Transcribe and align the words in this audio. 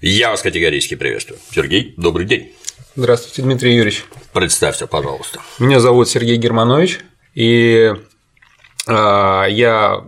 Я 0.00 0.30
вас 0.30 0.42
категорически 0.42 0.94
приветствую. 0.94 1.38
Сергей, 1.50 1.94
добрый 1.96 2.26
день. 2.26 2.52
Здравствуйте, 2.96 3.42
Дмитрий 3.42 3.74
Юрьевич. 3.74 4.04
Представься, 4.32 4.86
пожалуйста. 4.86 5.40
Меня 5.58 5.80
зовут 5.80 6.08
Сергей 6.08 6.36
Германович, 6.36 7.00
и 7.34 7.92
э, 8.86 9.46
я 9.50 10.04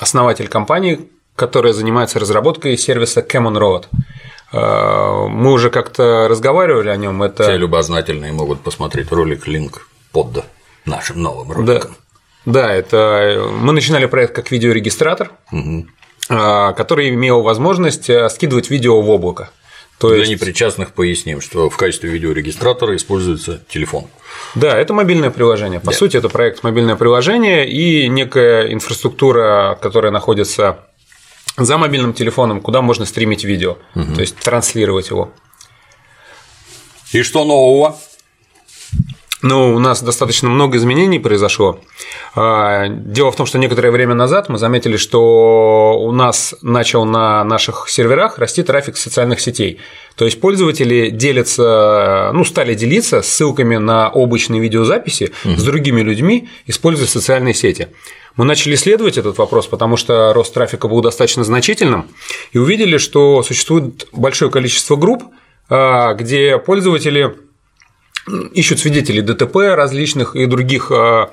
основатель 0.00 0.48
компании, 0.48 1.08
которая 1.36 1.72
занимается 1.72 2.18
разработкой 2.18 2.76
сервиса 2.76 3.20
Camon 3.20 3.56
Road. 3.58 3.86
Э, 4.52 5.28
мы 5.28 5.52
уже 5.52 5.70
как-то 5.70 6.26
разговаривали 6.28 6.88
о 6.88 6.96
нем. 6.96 7.22
Это... 7.22 7.44
Все 7.44 7.56
любознательные 7.56 8.32
могут 8.32 8.62
посмотреть 8.62 9.12
ролик, 9.12 9.46
линк 9.46 9.88
под 10.12 10.44
нашим 10.84 11.22
новым 11.22 11.52
роликом. 11.52 11.96
Да, 12.44 12.68
да 12.68 12.74
это 12.74 13.48
мы 13.52 13.72
начинали 13.72 14.06
проект 14.06 14.34
как 14.34 14.50
видеорегистратор, 14.50 15.32
угу. 15.52 15.86
Который 16.28 17.08
имел 17.10 17.42
возможность 17.42 18.10
э, 18.10 18.28
скидывать 18.28 18.70
видео 18.70 19.00
в 19.00 19.08
облако. 19.10 19.50
То 19.98 20.10
Для 20.10 20.18
есть... 20.18 20.30
непричастных 20.30 20.92
поясним, 20.92 21.40
что 21.40 21.68
в 21.68 21.76
качестве 21.76 22.10
видеорегистратора 22.10 22.94
используется 22.94 23.60
телефон. 23.68 24.06
Да, 24.54 24.78
это 24.78 24.94
мобильное 24.94 25.30
приложение. 25.30 25.80
По 25.80 25.90
да. 25.90 25.96
сути, 25.96 26.16
это 26.16 26.28
проект 26.28 26.62
мобильное 26.62 26.94
приложение 26.94 27.68
и 27.68 28.08
некая 28.08 28.72
инфраструктура, 28.72 29.76
которая 29.80 30.12
находится 30.12 30.84
за 31.56 31.78
мобильным 31.78 32.12
телефоном, 32.12 32.60
куда 32.60 32.80
можно 32.80 33.04
стримить 33.06 33.42
видео, 33.42 33.78
угу. 33.96 34.14
то 34.14 34.20
есть 34.20 34.36
транслировать 34.36 35.10
его. 35.10 35.32
И 37.12 37.22
что 37.22 37.44
нового? 37.44 37.98
Ну, 39.40 39.74
у 39.74 39.78
нас 39.78 40.02
достаточно 40.02 40.48
много 40.48 40.78
изменений 40.78 41.20
произошло. 41.20 41.80
А, 42.34 42.88
дело 42.88 43.30
в 43.30 43.36
том, 43.36 43.46
что 43.46 43.58
некоторое 43.58 43.92
время 43.92 44.14
назад 44.14 44.48
мы 44.48 44.58
заметили, 44.58 44.96
что 44.96 45.96
у 46.00 46.10
нас 46.10 46.56
начал 46.60 47.04
на 47.04 47.44
наших 47.44 47.88
серверах 47.88 48.38
расти 48.38 48.64
трафик 48.64 48.96
социальных 48.96 49.40
сетей. 49.40 49.78
То 50.16 50.24
есть 50.24 50.40
пользователи 50.40 51.10
делятся, 51.10 52.32
ну, 52.34 52.44
стали 52.44 52.74
делиться 52.74 53.22
ссылками 53.22 53.76
на 53.76 54.08
обычные 54.08 54.60
видеозаписи 54.60 55.30
угу. 55.44 55.56
с 55.56 55.62
другими 55.62 56.00
людьми, 56.00 56.48
используя 56.66 57.06
социальные 57.06 57.54
сети. 57.54 57.88
Мы 58.34 58.44
начали 58.44 58.74
исследовать 58.74 59.18
этот 59.18 59.38
вопрос, 59.38 59.68
потому 59.68 59.96
что 59.96 60.32
рост 60.32 60.52
трафика 60.52 60.88
был 60.88 61.00
достаточно 61.00 61.44
значительным, 61.44 62.08
и 62.52 62.58
увидели, 62.58 62.98
что 62.98 63.42
существует 63.44 64.08
большое 64.12 64.50
количество 64.50 64.96
групп, 64.96 65.22
а, 65.68 66.14
где 66.14 66.58
пользователи 66.58 67.34
ищут 68.52 68.78
свидетелей 68.80 69.22
ДТП 69.22 69.56
различных 69.74 70.36
и 70.36 70.46
других 70.46 70.90
а, 70.92 71.30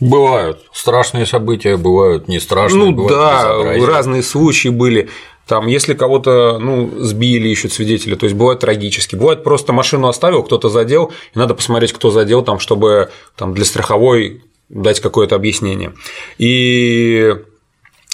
Бывают 0.00 0.64
страшные 0.72 1.26
события, 1.26 1.76
бывают 1.76 2.26
не 2.26 2.40
страшные. 2.40 2.90
Ну 2.90 3.08
да, 3.08 3.56
разные 3.86 4.24
случаи 4.24 4.68
были. 4.68 5.08
Там, 5.46 5.68
если 5.68 5.94
кого-то 5.94 6.58
ну, 6.58 6.90
сбили, 6.98 7.48
ищут 7.48 7.72
свидетели, 7.72 8.16
то 8.16 8.24
есть 8.24 8.34
бывает 8.34 8.58
трагически. 8.58 9.14
Бывает 9.14 9.44
просто 9.44 9.72
машину 9.72 10.08
оставил, 10.08 10.42
кто-то 10.42 10.70
задел, 10.70 11.12
и 11.34 11.38
надо 11.38 11.54
посмотреть, 11.54 11.92
кто 11.92 12.10
задел, 12.10 12.42
там, 12.42 12.58
чтобы 12.58 13.10
там, 13.36 13.54
для 13.54 13.64
страховой 13.64 14.42
дать 14.68 14.98
какое-то 14.98 15.36
объяснение. 15.36 15.92
И 16.38 17.36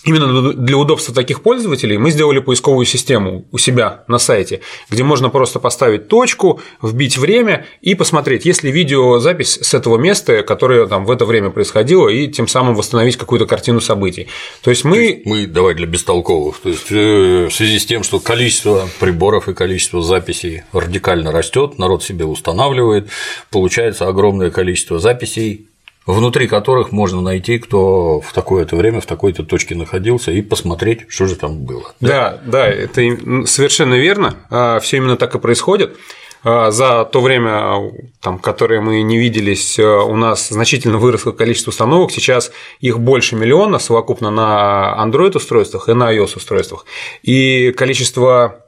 Именно 0.08 0.54
для 0.54 0.78
удобства 0.78 1.14
таких 1.14 1.42
пользователей 1.42 1.98
мы 1.98 2.10
сделали 2.10 2.38
поисковую 2.38 2.86
систему 2.86 3.44
у 3.52 3.58
себя 3.58 4.04
на 4.08 4.18
сайте, 4.18 4.62
где 4.88 5.04
можно 5.04 5.28
просто 5.28 5.58
поставить 5.58 6.08
точку, 6.08 6.62
вбить 6.80 7.18
время 7.18 7.66
и 7.82 7.94
посмотреть, 7.94 8.46
есть 8.46 8.62
ли 8.62 8.70
видеозапись 8.70 9.58
с 9.60 9.74
этого 9.74 9.98
места, 9.98 10.42
которое 10.44 10.86
там 10.86 11.04
в 11.04 11.10
это 11.10 11.26
время 11.26 11.50
происходило, 11.50 12.08
и 12.08 12.26
тем 12.28 12.48
самым 12.48 12.74
восстановить 12.74 13.18
какую-то 13.18 13.44
картину 13.44 13.82
событий. 13.82 14.28
То 14.62 14.70
есть 14.70 14.82
мы… 14.82 14.94
То 14.94 15.02
есть 15.02 15.26
мы, 15.26 15.46
давай 15.46 15.74
для 15.74 15.86
бестолковых, 15.86 16.58
то 16.58 16.70
есть 16.70 16.90
э, 16.90 17.48
в 17.50 17.52
связи 17.52 17.78
с 17.78 17.84
тем, 17.84 18.02
что 18.02 18.18
количество 18.18 18.88
приборов 19.00 19.46
и 19.50 19.52
количество 19.52 20.00
записей 20.00 20.62
радикально 20.72 21.32
растет, 21.32 21.78
народ 21.78 22.02
себе 22.02 22.24
устанавливает, 22.24 23.10
получается 23.50 24.08
огромное 24.08 24.48
количество 24.48 24.98
записей 24.98 25.67
внутри 26.08 26.48
которых 26.48 26.90
можно 26.90 27.20
найти, 27.20 27.58
кто 27.58 28.20
в 28.20 28.32
такое-то 28.32 28.76
время 28.76 29.00
в 29.02 29.06
такой-то 29.06 29.44
точке 29.44 29.74
находился, 29.74 30.32
и 30.32 30.40
посмотреть, 30.40 31.00
что 31.08 31.26
же 31.26 31.36
там 31.36 31.64
было. 31.64 31.92
Да, 32.00 32.40
да, 32.46 32.64
да 32.64 32.66
это 32.66 33.46
совершенно 33.46 33.94
верно. 33.94 34.36
А, 34.50 34.80
Все 34.80 34.96
именно 34.96 35.18
так 35.18 35.34
и 35.34 35.38
происходит. 35.38 35.98
А, 36.42 36.70
за 36.70 37.04
то 37.04 37.20
время, 37.20 37.92
там, 38.22 38.38
которое 38.38 38.80
мы 38.80 39.02
не 39.02 39.18
виделись, 39.18 39.78
а, 39.78 40.02
у 40.02 40.16
нас 40.16 40.48
значительно 40.48 40.96
выросло 40.96 41.32
количество 41.32 41.72
установок. 41.72 42.10
Сейчас 42.10 42.52
их 42.80 42.98
больше 42.98 43.36
миллиона 43.36 43.78
совокупно 43.78 44.30
на 44.30 44.96
Android-устройствах 45.04 45.90
и 45.90 45.92
на 45.92 46.10
iOS-устройствах. 46.14 46.86
И 47.22 47.72
количество 47.72 48.64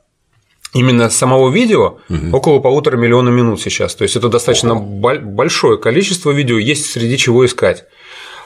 именно 0.72 1.10
самого 1.10 1.50
видео 1.50 1.98
угу. 2.08 2.36
около 2.36 2.60
полутора 2.60 2.96
миллиона 2.96 3.28
минут 3.30 3.60
сейчас. 3.60 3.94
То 3.94 4.02
есть 4.02 4.16
это 4.16 4.28
достаточно 4.28 4.74
Ого. 4.74 5.18
большое 5.20 5.78
количество 5.78 6.30
видео, 6.30 6.58
есть 6.58 6.86
среди 6.90 7.18
чего 7.18 7.44
искать. 7.44 7.84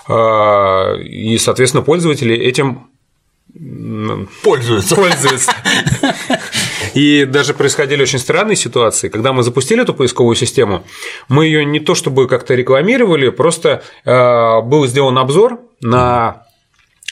А, 0.09 0.95
и, 0.97 1.39
соответственно, 1.39 1.83
пользователи 1.83 2.37
этим 2.37 2.89
пользуются. 4.43 4.97
пользуются. 4.97 5.53
И 6.95 7.25
даже 7.25 7.55
происходили 7.55 8.03
очень 8.03 8.19
странные 8.19 8.57
ситуации. 8.57 9.09
Когда 9.09 9.33
мы 9.33 9.43
запустили 9.43 9.83
эту 9.83 9.95
поисковую 9.95 10.37
систему, 10.37 10.85
мы 11.29 11.47
ее 11.47 11.65
не 11.65 11.81
то 11.81 11.95
чтобы 11.95 12.29
как-то 12.29 12.55
рекламировали, 12.55 13.31
просто 13.31 13.83
а, 14.05 14.61
был 14.61 14.87
сделан 14.87 15.19
обзор 15.19 15.61
на 15.81 16.45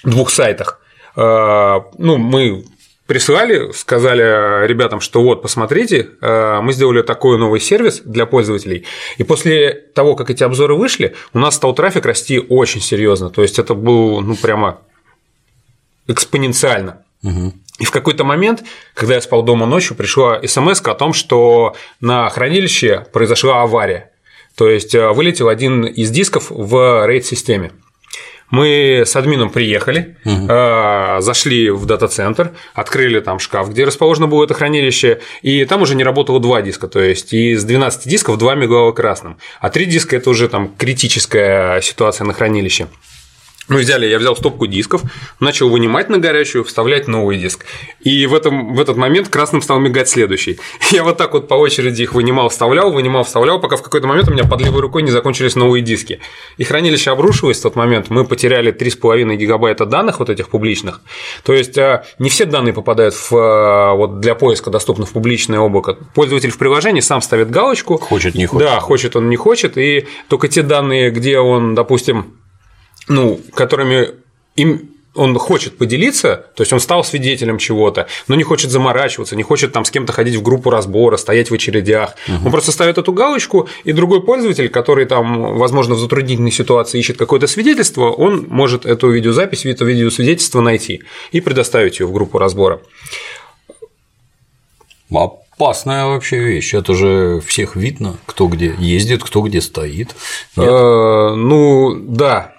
двух 0.04 0.30
сайтах. 0.30 0.80
А, 1.16 1.84
ну, 1.98 2.16
мы 2.16 2.64
прислали, 3.06 3.72
сказали 3.72 4.66
ребятам, 4.66 5.00
что 5.00 5.22
вот, 5.22 5.42
посмотрите, 5.42 6.10
э, 6.20 6.60
мы 6.62 6.72
сделали 6.72 7.02
такой 7.02 7.38
новый 7.38 7.60
сервис 7.60 8.00
для 8.04 8.26
пользователей. 8.26 8.84
И 9.18 9.24
после 9.24 9.72
того, 9.72 10.14
как 10.14 10.30
эти 10.30 10.42
обзоры 10.42 10.74
вышли, 10.74 11.14
у 11.32 11.38
нас 11.38 11.56
стал 11.56 11.74
трафик 11.74 12.06
расти 12.06 12.38
очень 12.38 12.80
серьезно. 12.80 13.30
То 13.30 13.42
есть 13.42 13.58
это 13.58 13.74
было 13.74 14.20
ну, 14.20 14.36
прямо 14.36 14.80
экспоненциально. 16.06 17.04
Угу. 17.22 17.52
И 17.80 17.84
в 17.84 17.90
какой-то 17.90 18.24
момент, 18.24 18.62
когда 18.94 19.14
я 19.14 19.20
спал 19.20 19.42
дома 19.42 19.66
ночью, 19.66 19.96
пришла 19.96 20.40
смс 20.46 20.80
о 20.82 20.94
том, 20.94 21.12
что 21.12 21.74
на 22.00 22.28
хранилище 22.28 23.06
произошла 23.12 23.62
авария. 23.62 24.12
То 24.56 24.68
есть 24.68 24.94
э, 24.94 25.08
вылетел 25.12 25.48
один 25.48 25.84
из 25.84 26.10
дисков 26.10 26.50
в 26.50 26.74
RAID-системе. 27.06 27.72
Мы 28.52 29.02
с 29.06 29.16
админом 29.16 29.48
приехали, 29.48 30.16
угу. 30.26 30.46
зашли 31.22 31.70
в 31.70 31.86
дата-центр, 31.86 32.52
открыли 32.74 33.20
там 33.20 33.38
шкаф, 33.38 33.70
где 33.70 33.84
расположено 33.84 34.28
было 34.28 34.44
это 34.44 34.52
хранилище, 34.52 35.20
и 35.40 35.64
там 35.64 35.80
уже 35.80 35.94
не 35.94 36.04
работало 36.04 36.38
два 36.38 36.60
диска, 36.60 36.86
то 36.86 37.00
есть 37.00 37.32
из 37.32 37.64
12 37.64 38.06
дисков 38.06 38.36
2 38.36 38.54
мигало 38.54 38.92
красным, 38.92 39.38
а 39.58 39.70
3 39.70 39.86
диска– 39.86 40.16
это 40.18 40.28
уже 40.28 40.48
там 40.48 40.74
критическая 40.76 41.80
ситуация 41.80 42.26
на 42.26 42.34
хранилище. 42.34 42.88
Мы 43.68 43.78
взяли, 43.78 44.06
я 44.06 44.18
взял 44.18 44.34
стопку 44.34 44.66
дисков, 44.66 45.02
начал 45.38 45.68
вынимать 45.68 46.08
на 46.08 46.18
горячую, 46.18 46.64
вставлять 46.64 47.06
новый 47.06 47.38
диск. 47.38 47.64
И 48.00 48.26
в, 48.26 48.34
этом, 48.34 48.74
в 48.74 48.80
этот 48.80 48.96
момент 48.96 49.28
красным 49.28 49.62
стал 49.62 49.78
мигать 49.78 50.08
следующий. 50.08 50.58
Я 50.90 51.04
вот 51.04 51.16
так 51.16 51.32
вот 51.32 51.46
по 51.46 51.54
очереди 51.54 52.02
их 52.02 52.12
вынимал, 52.12 52.48
вставлял, 52.48 52.90
вынимал, 52.90 53.22
вставлял, 53.22 53.60
пока 53.60 53.76
в 53.76 53.82
какой-то 53.82 54.08
момент 54.08 54.28
у 54.28 54.32
меня 54.32 54.44
под 54.44 54.60
левой 54.62 54.80
рукой 54.80 55.02
не 55.02 55.10
закончились 55.12 55.54
новые 55.54 55.82
диски. 55.82 56.18
И 56.56 56.64
хранилище 56.64 57.12
обрушилось 57.12 57.60
в 57.60 57.62
тот 57.62 57.76
момент. 57.76 58.10
Мы 58.10 58.24
потеряли 58.24 58.72
3,5 58.72 59.36
гигабайта 59.36 59.86
данных 59.86 60.18
вот 60.18 60.28
этих 60.28 60.48
публичных. 60.48 61.00
То 61.44 61.52
есть 61.52 61.78
а, 61.78 62.04
не 62.18 62.30
все 62.30 62.46
данные 62.46 62.72
попадают 62.72 63.14
в, 63.14 63.32
а, 63.32 63.94
вот 63.94 64.18
для 64.18 64.34
поиска 64.34 64.70
доступны 64.70 65.06
в 65.06 65.12
публичное 65.12 65.60
облако. 65.60 65.96
Пользователь 66.14 66.50
в 66.50 66.58
приложении 66.58 67.00
сам 67.00 67.22
ставит 67.22 67.50
галочку. 67.50 67.96
Хочет, 67.98 68.34
не 68.34 68.46
хочет. 68.46 68.66
Да, 68.66 68.80
хочет 68.80 69.14
он, 69.14 69.28
не 69.28 69.36
хочет. 69.36 69.78
И 69.78 70.06
только 70.28 70.48
те 70.48 70.62
данные, 70.62 71.10
где 71.10 71.38
он, 71.38 71.76
допустим, 71.76 72.41
ну, 73.12 73.40
которыми 73.54 74.10
им 74.56 74.88
он 75.14 75.38
хочет 75.38 75.76
поделиться, 75.76 76.46
то 76.54 76.62
есть 76.62 76.72
он 76.72 76.80
стал 76.80 77.04
свидетелем 77.04 77.58
чего-то, 77.58 78.06
но 78.28 78.34
не 78.34 78.44
хочет 78.44 78.70
заморачиваться, 78.70 79.36
не 79.36 79.42
хочет 79.42 79.72
там 79.72 79.84
с 79.84 79.90
кем-то 79.90 80.12
ходить 80.12 80.36
в 80.36 80.42
группу 80.42 80.70
разбора, 80.70 81.18
стоять 81.18 81.50
в 81.50 81.54
очередях. 81.54 82.14
Угу. 82.28 82.46
Он 82.46 82.50
просто 82.50 82.72
ставит 82.72 82.96
эту 82.96 83.12
галочку, 83.12 83.68
и 83.84 83.92
другой 83.92 84.22
пользователь, 84.22 84.70
который 84.70 85.04
там, 85.04 85.58
возможно, 85.58 85.94
в 85.94 85.98
затруднительной 85.98 86.50
ситуации 86.50 86.98
ищет 86.98 87.18
какое-то 87.18 87.46
свидетельство, 87.46 88.10
он 88.10 88.46
может 88.48 88.86
эту 88.86 89.10
видеозапись, 89.10 89.66
это 89.66 89.84
видеосвидетельство 89.84 90.62
найти 90.62 91.02
и 91.30 91.40
предоставить 91.40 92.00
ее 92.00 92.06
в 92.06 92.12
группу 92.12 92.38
разбора. 92.38 92.80
Опасная 95.10 96.06
вообще 96.06 96.38
вещь. 96.38 96.72
Это 96.72 96.94
же 96.94 97.42
всех 97.46 97.76
видно, 97.76 98.16
кто 98.24 98.46
где 98.46 98.74
ездит, 98.78 99.22
кто 99.22 99.42
где 99.42 99.60
стоит. 99.60 100.16
Э, 100.56 101.34
ну 101.36 101.94
да, 101.94 102.54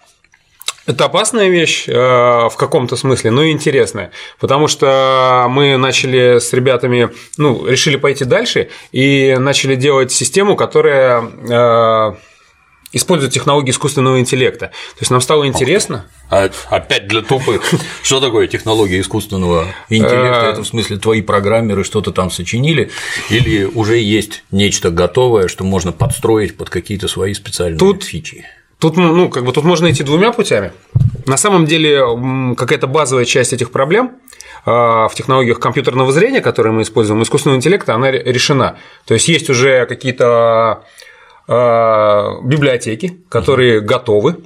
это 0.85 1.05
опасная 1.05 1.49
вещь 1.49 1.85
э, 1.87 1.93
в 1.93 2.55
каком-то 2.57 2.95
смысле, 2.95 3.31
но 3.31 3.43
и 3.43 3.51
интересная, 3.51 4.11
потому 4.39 4.67
что 4.67 5.47
мы 5.49 5.77
начали 5.77 6.39
с 6.39 6.51
ребятами, 6.53 7.09
ну, 7.37 7.65
решили 7.65 7.95
пойти 7.95 8.25
дальше 8.25 8.69
и 8.91 9.35
начали 9.39 9.75
делать 9.75 10.11
систему, 10.11 10.55
которая 10.55 11.23
э, 11.23 12.15
используют 12.93 13.33
технологии 13.33 13.71
искусственного 13.71 14.19
интеллекта. 14.19 14.67
То 14.67 14.99
есть 14.99 15.11
нам 15.11 15.21
стало 15.21 15.47
интересно. 15.47 16.05
А, 16.29 16.49
опять 16.69 17.07
для 17.07 17.21
тупых. 17.21 17.63
Что 18.03 18.19
такое 18.19 18.47
технология 18.47 18.99
искусственного 18.99 19.67
интеллекта? 19.89 20.49
Это 20.51 20.63
в 20.63 20.67
смысле 20.67 20.97
твои 20.97 21.21
программеры 21.21 21.83
что-то 21.83 22.11
там 22.11 22.31
сочинили, 22.31 22.91
или 23.29 23.63
уже 23.63 23.97
есть 23.97 24.43
нечто 24.51 24.91
готовое, 24.91 25.47
что 25.47 25.63
можно 25.63 25.91
подстроить 25.91 26.55
под 26.55 26.69
какие-то 26.69 27.07
свои 27.07 27.33
специальные 27.33 27.79
Тут... 27.79 28.03
фичи? 28.03 28.45
Тут, 28.83 28.97
ну, 28.97 29.29
как 29.29 29.45
бы 29.45 29.53
тут 29.53 29.63
можно 29.63 29.89
идти 29.89 30.03
двумя 30.03 30.33
путями. 30.33 30.73
На 31.25 31.37
самом 31.37 31.65
деле, 31.65 32.03
какая-то 32.57 32.85
базовая 32.85 33.23
часть 33.23 33.53
этих 33.53 33.71
проблем 33.71 34.17
а, 34.65 35.07
в 35.07 35.15
технологиях 35.15 35.61
компьютерного 35.61 36.11
зрения, 36.11 36.41
которые 36.41 36.73
мы 36.73 36.81
используем, 36.81 37.23
искусственного 37.23 37.55
интеллекта, 37.59 37.95
она 37.95 38.11
решена. 38.11 38.77
То 39.05 39.13
есть 39.13 39.29
есть 39.29 39.49
уже 39.49 39.85
какие-то 39.85 40.83
а, 41.47 42.41
библиотеки, 42.43 43.21
которые 43.29 43.79
готовы 43.79 44.43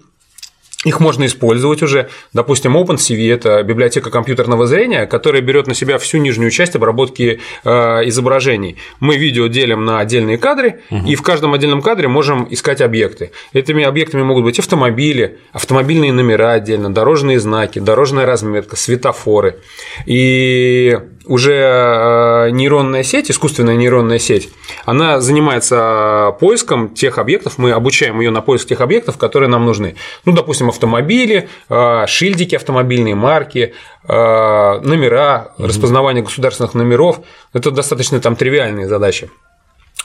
их 0.86 1.00
можно 1.00 1.26
использовать 1.26 1.82
уже. 1.82 2.10
Допустим, 2.34 2.78
OpenCV– 2.78 3.34
это 3.34 3.64
библиотека 3.64 4.12
компьютерного 4.12 4.68
зрения, 4.68 5.08
которая 5.08 5.42
берет 5.42 5.66
на 5.66 5.74
себя 5.74 5.98
всю 5.98 6.20
нижнюю 6.20 6.52
часть 6.52 6.76
обработки 6.76 7.40
э, 7.64 7.70
изображений. 8.06 8.78
Мы 9.00 9.18
видео 9.18 9.48
делим 9.48 9.86
на 9.86 10.00
отдельные 10.00 10.38
кадры, 10.38 10.82
угу. 10.92 11.08
и 11.08 11.16
в 11.16 11.24
каждом 11.24 11.54
отдельном 11.54 11.82
кадре 11.82 12.08
можем 12.08 12.48
искать 12.52 12.82
объекты. 12.82 13.32
Этими 13.54 13.84
объектами 13.84 14.22
могут 14.22 14.44
быть 14.44 14.60
автомобили, 14.60 15.40
автомобильные 15.52 16.14
номера 16.14 16.52
отдельно, 16.52 16.94
дорожные 16.94 17.40
знаки, 17.40 17.80
дорожная 17.80 18.28
разметка, 18.28 18.76
светофоры. 18.76 19.58
И 20.06 20.96
уже 21.28 21.54
э, 21.54 22.50
нейронная 22.52 23.04
сеть, 23.04 23.30
искусственная 23.30 23.76
нейронная 23.76 24.20
сеть, 24.20 24.50
она 24.86 25.20
занимается 25.20 26.36
поиском 26.40 26.94
тех 26.94 27.18
объектов, 27.18 27.58
мы 27.58 27.72
обучаем 27.72 28.20
ее 28.20 28.32
на 28.32 28.42
поиск 28.42 28.68
тех 28.68 28.82
объектов, 28.82 29.18
которые 29.18 29.50
нам 29.50 29.66
нужны. 29.66 29.96
Ну, 30.26 30.32
допустим, 30.32 30.70
автомобили, 30.70 31.50
э, 31.70 32.06
шильдики 32.08 32.56
автомобильные, 32.56 33.16
марки, 33.16 33.74
э, 34.08 34.14
номера, 34.14 35.54
угу. 35.58 35.68
распознавание 35.68 36.24
государственных 36.24 36.74
номеров. 36.74 37.20
Это 37.54 37.72
достаточно 37.72 38.20
там 38.20 38.36
тривиальные 38.36 38.88
задачи. 38.88 39.30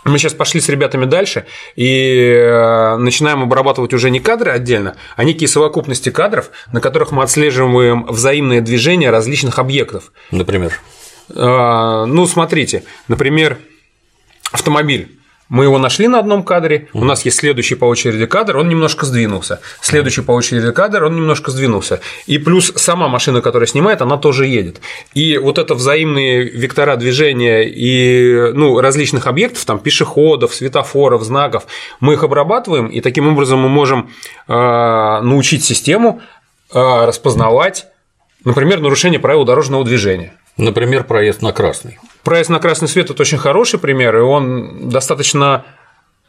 Мы 0.05 0.19
сейчас 0.19 0.35
пошли 0.35 0.61
с 0.61 0.69
ребятами 0.69 1.05
дальше 1.05 1.47
и 1.77 2.97
начинаем 2.99 3.45
обрабатывать 3.45 3.95
уже 3.95 4.11
не 4.11 4.19
кадры 4.19 4.51
отдельно, 4.51 4.97
а 5.15 5.23
некие 5.23 5.47
совокупности 5.47 6.11
кадров, 6.11 6.51
на 6.73 6.81
которых 6.81 7.13
мы 7.13 7.23
отслеживаем 7.23 8.07
взаимное 8.07 8.61
движение 8.61 9.11
различных 9.11 9.61
объектов. 9.61 10.11
Например? 10.33 10.73
А, 11.35 12.07
ну, 12.07 12.27
смотрите, 12.27 12.85
например, 13.09 13.59
автомобиль. 14.53 15.19
Мы 15.53 15.65
его 15.65 15.77
нашли 15.77 16.09
на 16.09 16.19
одном 16.19 16.45
кадре, 16.45 16.89
у 16.95 17.05
нас 17.05 17.27
есть 17.27 17.37
следующий 17.37 17.75
по 17.75 17.85
очереди 17.85 18.25
кадр, 18.25 18.57
он 18.57 18.71
немножко 18.71 19.05
сдвинулся. 19.05 19.61
Следующий 19.83 20.23
по 20.23 20.33
очереди 20.33 20.73
кадр, 20.73 21.05
он 21.05 21.15
немножко 21.15 21.51
сдвинулся. 21.51 22.01
И 22.27 22.39
плюс 22.39 22.73
сама 22.77 23.09
машина, 23.09 23.43
которая 23.43 23.67
снимает, 23.67 24.01
она 24.01 24.17
тоже 24.17 24.47
едет. 24.47 24.81
И 25.13 25.37
вот 25.37 25.59
это 25.59 25.75
взаимные 25.75 26.45
вектора 26.45 26.97
движения 26.97 27.69
и 27.69 28.51
ну, 28.55 28.81
различных 28.81 29.27
объектов, 29.27 29.67
там 29.67 29.79
пешеходов, 29.79 30.55
светофоров, 30.55 31.23
знаков, 31.23 31.67
мы 32.01 32.15
их 32.15 32.23
обрабатываем, 32.23 32.87
и 32.87 33.03
таким 33.03 33.29
образом 33.29 33.61
мы 33.61 33.69
можем 33.69 34.09
э, 34.49 34.53
научить 34.55 35.65
систему 35.65 36.23
э, 36.73 37.05
распознавать, 37.05 37.89
например, 38.47 38.81
нарушение 38.81 39.21
правил 39.21 39.45
дорожного 39.45 39.85
движения. 39.85 40.33
Например, 40.57 41.05
проезд 41.05 41.43
на 41.43 41.53
красный. 41.53 41.99
Проезд 42.23 42.51
на 42.51 42.59
красный 42.59 42.89
свет– 42.89 43.11
это 43.11 43.23
очень 43.23 43.39
хороший 43.39 43.81
пример, 43.81 44.17
и 44.17 44.21
он 44.21 44.91
достаточно 44.91 45.65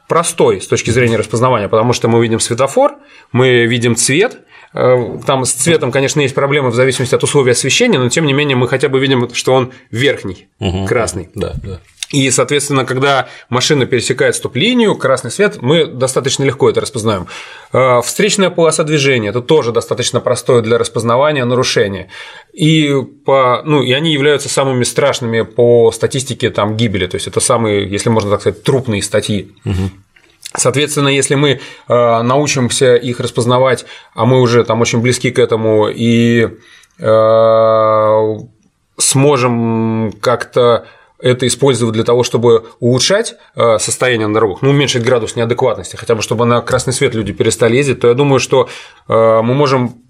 простой 0.08 0.62
с 0.62 0.68
точки 0.68 0.90
зрения 0.92 1.18
распознавания, 1.18 1.68
потому 1.68 1.94
что 1.94 2.08
мы 2.08 2.22
видим 2.22 2.40
светофор, 2.40 2.96
мы 3.32 3.66
видим 3.66 3.96
цвет, 3.96 4.40
э, 4.74 5.20
там 5.26 5.46
с 5.46 5.54
цветом, 5.54 5.92
конечно, 5.92 6.22
есть 6.22 6.36
проблемы 6.36 6.70
в 6.70 6.76
зависимости 6.76 7.16
от 7.16 7.24
условий 7.24 7.52
освещения, 7.52 8.00
но 8.00 8.10
тем 8.10 8.26
не 8.26 8.34
менее 8.34 8.56
мы 8.56 8.68
хотя 8.68 8.90
бы 8.90 9.00
видим, 9.00 9.34
что 9.34 9.54
он 9.54 9.72
верхний, 9.92 10.48
угу. 10.60 10.86
красный. 10.86 11.30
Да, 11.36 11.54
да. 11.64 11.80
И, 12.14 12.30
соответственно, 12.30 12.86
когда 12.86 13.28
машина 13.50 13.88
пересекает 13.88 14.36
стоп-линию, 14.36 14.96
красный 14.96 15.32
свет, 15.32 15.58
мы 15.62 15.88
достаточно 15.88 16.44
легко 16.44 16.70
это 16.70 16.80
распознаем. 16.80 17.26
Э, 17.74 18.02
встречная 18.04 18.52
полоса 18.52 18.84
движения– 18.84 19.30
это 19.30 19.42
тоже 19.42 19.72
достаточно 19.72 20.20
простое 20.20 20.62
для 20.62 20.78
распознавания 20.78 21.44
нарушение. 21.44 22.10
И, 22.54 22.94
по, 23.26 23.64
ну, 23.66 23.82
и 23.82 23.92
они 23.94 24.14
являются 24.14 24.48
самыми 24.48 24.84
страшными 24.84 25.42
по 25.42 25.92
статистике 25.92 26.52
там, 26.52 26.78
гибели. 26.78 27.08
То 27.08 27.16
есть, 27.16 27.26
это 27.26 27.40
самые, 27.40 27.90
если 27.90 28.10
можно 28.10 28.30
так 28.30 28.42
сказать, 28.42 28.62
трупные 28.62 29.02
статьи. 29.02 29.52
Угу. 29.66 29.90
Соответственно, 30.56 31.08
если 31.08 31.34
мы 31.34 31.50
э, 31.88 32.22
научимся 32.22 32.96
их 32.96 33.22
распознавать, 33.22 33.86
а 34.14 34.26
мы 34.26 34.40
уже 34.40 34.64
там 34.64 34.82
очень 34.82 35.02
близки 35.02 35.32
к 35.32 35.40
этому 35.40 35.90
и 35.90 36.48
э, 37.00 38.38
сможем 39.00 40.14
как-то 40.22 40.86
это 41.24 41.48
использовать 41.48 41.94
для 41.94 42.04
того, 42.04 42.24
чтобы 42.24 42.66
улучшать 42.80 43.36
э, 43.56 43.78
состояние 43.80 44.28
на 44.28 44.34
дорогах, 44.34 44.62
ну, 44.62 44.70
уменьшить 44.70 45.04
градус 45.04 45.36
неадекватности, 45.36 45.96
хотя 45.96 46.16
бы 46.16 46.22
чтобы 46.22 46.46
на 46.46 46.62
красный 46.62 46.94
свет 46.94 47.16
люди 47.16 47.32
перестали 47.32 47.78
ездить, 47.78 48.02
то 48.02 48.10
я 48.10 48.14
думаю, 48.14 48.40
что 48.40 48.68
э, 49.08 49.14
мы 49.42 49.54
можем 49.54 50.04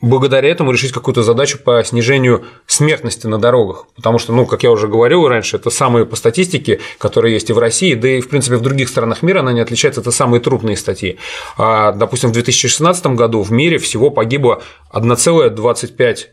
благодаря 0.00 0.48
этому 0.48 0.70
решить 0.70 0.92
какую-то 0.92 1.22
задачу 1.22 1.58
по 1.58 1.82
снижению 1.82 2.44
смертности 2.66 3.26
на 3.26 3.38
дорогах. 3.38 3.86
Потому 3.96 4.18
что, 4.18 4.32
ну, 4.32 4.46
как 4.46 4.62
я 4.62 4.70
уже 4.70 4.86
говорил 4.86 5.26
раньше, 5.26 5.56
это 5.56 5.70
самые 5.70 6.06
по 6.06 6.16
статистике, 6.16 6.80
которые 6.98 7.34
есть 7.34 7.50
и 7.50 7.52
в 7.52 7.58
России, 7.58 7.94
да 7.94 8.08
и, 8.08 8.20
в 8.20 8.28
принципе, 8.28 8.56
в 8.56 8.62
других 8.62 8.88
странах 8.88 9.22
мира 9.22 9.40
она 9.40 9.52
не 9.52 9.60
отличается, 9.60 10.00
это 10.00 10.12
самые 10.12 10.40
трупные 10.40 10.76
статьи. 10.76 11.18
А, 11.56 11.92
допустим, 11.92 12.30
в 12.30 12.32
2016 12.32 13.06
году 13.08 13.42
в 13.42 13.50
мире 13.50 13.78
всего 13.78 14.10
погибло 14.10 14.62
1,25 14.92 16.26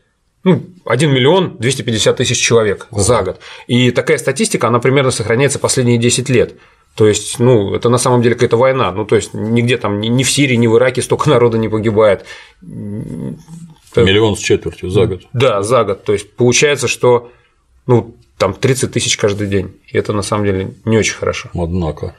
ну, 0.46 0.64
1 0.86 1.12
миллион 1.12 1.58
250 1.58 2.18
тысяч 2.18 2.38
человек 2.38 2.88
за 2.92 3.24
год. 3.24 3.40
И 3.66 3.90
такая 3.90 4.20
статистика, 4.20 4.68
она 4.68 4.80
примерно 4.80 5.10
сохраняется 5.10 5.58
последние 5.58 5.98
10 5.98 6.30
лет. 6.30 6.54
То 6.96 7.08
есть, 7.08 7.40
ну, 7.40 7.74
это 7.74 7.90
на 7.90 7.98
самом 7.98 8.22
деле 8.22 8.36
какая-то 8.36 8.56
война. 8.56 8.92
Ну, 8.92 9.06
то 9.06 9.16
есть, 9.16 9.34
нигде 9.34 9.78
там, 9.78 10.00
ни 10.00 10.24
в 10.24 10.30
Сирии, 10.30 10.56
ни 10.56 10.68
в 10.68 10.78
Ираке 10.78 11.02
столько 11.02 11.30
народа 11.32 11.58
не 11.58 11.68
погибает. 11.68 12.26
Миллион 12.62 14.38
с 14.38 14.40
четвертью 14.40 14.92
за 14.92 15.08
год. 15.08 15.24
Да, 15.34 15.64
за 15.64 15.84
год. 15.84 16.04
То 16.04 16.14
есть, 16.14 16.36
получается, 16.36 16.88
что 16.88 17.32
ну, 17.88 18.16
там 18.38 18.54
30 18.54 18.92
тысяч 18.92 19.18
каждый 19.18 19.48
день. 19.48 19.74
И 19.88 19.98
это 19.98 20.14
на 20.14 20.22
самом 20.22 20.46
деле 20.46 20.76
не 20.86 20.98
очень 21.00 21.16
хорошо. 21.16 21.50
Однако. 21.56 22.16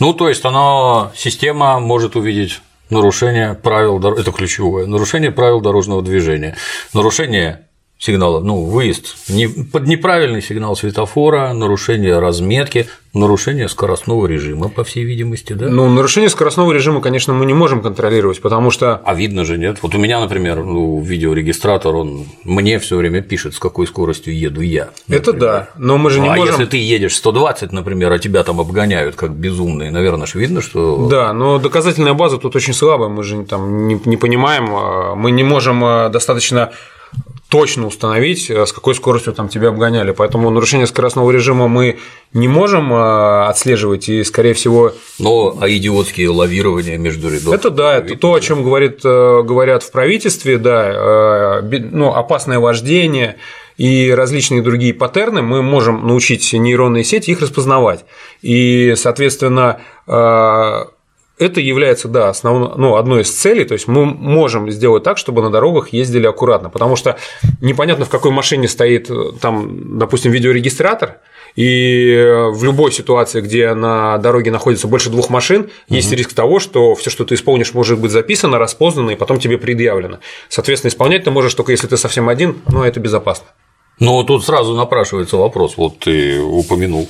Ну, 0.00 0.14
то 0.14 0.30
есть, 0.30 0.46
она, 0.46 1.12
система 1.14 1.78
может 1.78 2.16
увидеть 2.16 2.62
нарушение 2.90 3.54
правил, 3.54 3.98
это 3.98 4.32
ключевое, 4.32 4.86
нарушение 4.86 5.30
правил 5.30 5.60
дорожного 5.60 6.02
движения, 6.02 6.56
нарушение 6.94 7.65
сигнала, 7.98 8.40
ну, 8.40 8.64
выезд, 8.64 9.28
не, 9.28 9.48
под 9.48 9.86
неправильный 9.86 10.42
сигнал 10.42 10.76
светофора, 10.76 11.52
нарушение 11.54 12.18
разметки, 12.18 12.88
нарушение 13.14 13.68
скоростного 13.68 14.26
режима, 14.26 14.68
по 14.68 14.84
всей 14.84 15.04
видимости, 15.04 15.54
да? 15.54 15.68
Ну, 15.68 15.88
нарушение 15.88 16.28
скоростного 16.28 16.72
режима, 16.72 17.00
конечно, 17.00 17.32
мы 17.32 17.46
не 17.46 17.54
можем 17.54 17.80
контролировать, 17.80 18.42
потому 18.42 18.70
что. 18.70 19.00
А 19.02 19.14
видно 19.14 19.46
же, 19.46 19.56
нет? 19.56 19.78
Вот 19.80 19.94
у 19.94 19.98
меня, 19.98 20.20
например, 20.20 20.62
ну, 20.62 21.00
видеорегистратор, 21.00 21.94
он 21.94 22.26
мне 22.44 22.78
все 22.78 22.96
время 22.96 23.22
пишет, 23.22 23.54
с 23.54 23.58
какой 23.58 23.86
скоростью 23.86 24.38
еду 24.38 24.60
я. 24.60 24.90
Например. 25.08 25.22
Это 25.22 25.32
да, 25.32 25.68
но 25.78 25.96
мы 25.96 26.10
же 26.10 26.20
не 26.20 26.28
а 26.28 26.36
можем. 26.36 26.54
если 26.54 26.66
ты 26.66 26.76
едешь 26.76 27.16
120, 27.16 27.72
например, 27.72 28.12
а 28.12 28.18
тебя 28.18 28.42
там 28.44 28.60
обгоняют 28.60 29.16
как 29.16 29.32
безумные, 29.32 29.90
наверное, 29.90 30.26
же 30.26 30.38
видно, 30.38 30.60
что. 30.60 31.08
Да, 31.08 31.32
но 31.32 31.58
доказательная 31.58 32.14
база 32.14 32.36
тут 32.36 32.54
очень 32.56 32.74
слабая, 32.74 33.08
мы 33.08 33.22
же 33.22 33.44
там 33.44 33.88
не, 33.88 33.98
не 34.04 34.18
понимаем, 34.18 34.68
а, 34.70 35.14
мы 35.14 35.30
не 35.30 35.44
можем 35.44 35.82
а, 35.82 36.08
достаточно 36.10 36.72
точно 37.48 37.86
установить, 37.86 38.50
э, 38.50 38.66
с 38.66 38.72
какой 38.72 38.94
скоростью 38.94 39.32
там 39.32 39.48
тебя 39.48 39.68
обгоняли. 39.68 40.10
Поэтому 40.12 40.50
нарушение 40.50 40.86
скоростного 40.86 41.30
режима 41.30 41.68
мы 41.68 41.98
не 42.32 42.48
можем 42.48 42.92
э, 42.92 43.46
отслеживать, 43.46 44.08
и, 44.08 44.24
скорее 44.24 44.54
всего. 44.54 44.92
Но 45.18 45.56
а 45.60 45.68
идиотские 45.68 46.30
лавирования 46.30 46.98
между 46.98 47.28
рядов. 47.28 47.54
Это 47.54 47.70
да, 47.70 47.98
это 47.98 48.16
то, 48.16 48.34
о 48.34 48.40
чем 48.40 48.64
говорит, 48.64 49.00
э, 49.04 49.42
говорят 49.42 49.82
в 49.82 49.92
правительстве, 49.92 50.58
да, 50.58 51.62
ну, 51.62 52.12
опасное 52.12 52.58
вождение 52.58 53.36
и 53.76 54.10
различные 54.10 54.62
другие 54.62 54.94
паттерны, 54.94 55.42
мы 55.42 55.62
можем 55.62 56.06
научить 56.06 56.52
нейронные 56.52 57.04
сети 57.04 57.30
их 57.30 57.42
распознавать. 57.42 58.04
И, 58.42 58.94
соответственно, 58.96 59.80
это 61.38 61.60
является, 61.60 62.08
да, 62.08 62.30
основной, 62.30 62.72
ну, 62.76 62.96
одной 62.96 63.22
из 63.22 63.30
целей, 63.30 63.64
то 63.64 63.74
есть 63.74 63.88
мы 63.88 64.06
можем 64.06 64.70
сделать 64.70 65.02
так, 65.02 65.18
чтобы 65.18 65.42
на 65.42 65.50
дорогах 65.50 65.90
ездили 65.90 66.26
аккуратно, 66.26 66.70
потому 66.70 66.96
что 66.96 67.18
непонятно, 67.60 68.04
в 68.04 68.08
какой 68.08 68.30
машине 68.30 68.68
стоит 68.68 69.10
там, 69.40 69.98
допустим, 69.98 70.32
видеорегистратор, 70.32 71.18
и 71.54 72.48
в 72.50 72.62
любой 72.64 72.92
ситуации, 72.92 73.40
где 73.40 73.72
на 73.72 74.18
дороге 74.18 74.50
находится 74.50 74.88
больше 74.88 75.08
двух 75.08 75.30
машин, 75.30 75.62
угу. 75.62 75.70
есть 75.88 76.12
риск 76.12 76.34
того, 76.34 76.60
что 76.60 76.94
все, 76.94 77.10
что 77.10 77.24
ты 77.24 77.34
исполнишь, 77.34 77.72
может 77.72 77.98
быть 77.98 78.10
записано, 78.10 78.58
распознано 78.58 79.10
и 79.10 79.16
потом 79.16 79.38
тебе 79.38 79.56
предъявлено. 79.56 80.18
Соответственно, 80.50 80.90
исполнять 80.90 81.24
ты 81.24 81.30
можешь 81.30 81.54
только 81.54 81.72
если 81.72 81.86
ты 81.86 81.96
совсем 81.96 82.28
один, 82.28 82.58
но 82.68 82.86
это 82.86 83.00
безопасно. 83.00 83.46
Ну, 83.98 84.22
тут 84.24 84.44
сразу 84.44 84.74
напрашивается 84.74 85.38
вопрос, 85.38 85.78
вот 85.78 85.98
ты 86.00 86.38
упомянул 86.38 87.08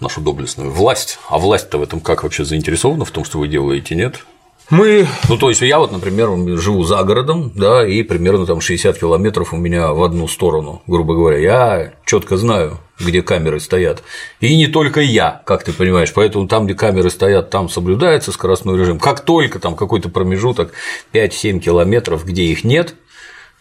нашу 0.00 0.20
доблестную 0.20 0.70
власть. 0.70 1.18
А 1.28 1.38
власть-то 1.38 1.78
в 1.78 1.82
этом 1.82 2.00
как 2.00 2.22
вообще 2.22 2.44
заинтересована 2.44 3.04
в 3.04 3.10
том, 3.10 3.24
что 3.24 3.38
вы 3.38 3.48
делаете, 3.48 3.94
нет? 3.94 4.24
Мы… 4.70 5.06
Ну, 5.30 5.38
то 5.38 5.48
есть 5.48 5.62
я 5.62 5.78
вот, 5.78 5.92
например, 5.92 6.28
живу 6.58 6.84
за 6.84 7.02
городом, 7.02 7.52
да, 7.54 7.86
и 7.86 8.02
примерно 8.02 8.44
там 8.44 8.60
60 8.60 8.98
километров 8.98 9.54
у 9.54 9.56
меня 9.56 9.92
в 9.92 10.02
одну 10.02 10.28
сторону, 10.28 10.82
грубо 10.86 11.14
говоря. 11.14 11.38
Я 11.38 11.94
четко 12.04 12.36
знаю, 12.36 12.78
где 13.00 13.22
камеры 13.22 13.60
стоят. 13.60 14.02
И 14.40 14.54
не 14.56 14.66
только 14.66 15.00
я, 15.00 15.40
как 15.46 15.64
ты 15.64 15.72
понимаешь, 15.72 16.12
поэтому 16.12 16.46
там, 16.48 16.66
где 16.66 16.74
камеры 16.74 17.08
стоят, 17.08 17.48
там 17.48 17.70
соблюдается 17.70 18.30
скоростной 18.30 18.78
режим. 18.78 18.98
Как 18.98 19.20
только 19.20 19.58
там 19.58 19.74
какой-то 19.74 20.10
промежуток 20.10 20.72
5-7 21.14 21.60
километров, 21.60 22.26
где 22.26 22.44
их 22.44 22.62
нет, 22.62 22.94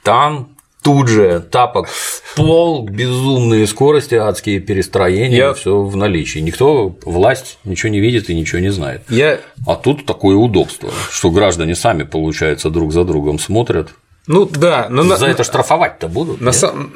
там 0.03 0.56
тут 0.87 1.09
же 1.09 1.41
тапок 1.51 1.89
в 1.89 2.35
пол, 2.37 2.87
безумные 2.87 3.67
скорости, 3.67 4.15
адские 4.15 4.61
перестроения, 4.61 5.37
Я... 5.37 5.53
все 5.53 5.81
в 5.81 5.97
наличии. 5.97 6.39
Никто, 6.39 6.95
власть 7.03 7.59
ничего 7.65 7.91
не 7.91 7.99
видит 7.99 8.29
и 8.29 8.33
ничего 8.33 8.59
не 8.61 8.69
знает. 8.69 9.01
Я... 9.09 9.41
А 9.65 9.75
тут 9.75 10.05
такое 10.05 10.37
удобство, 10.37 10.89
что 11.11 11.29
граждане 11.29 11.75
сами, 11.75 12.03
получается, 12.03 12.69
друг 12.69 12.93
за 12.93 13.03
другом 13.03 13.37
смотрят. 13.37 13.89
Ну 14.27 14.45
да, 14.45 14.87
но 14.89 15.03
за 15.03 15.27
на... 15.27 15.31
это 15.31 15.43
штрафовать-то 15.43 16.07
будут. 16.07 16.39
На 16.39 16.53
сам... 16.53 16.93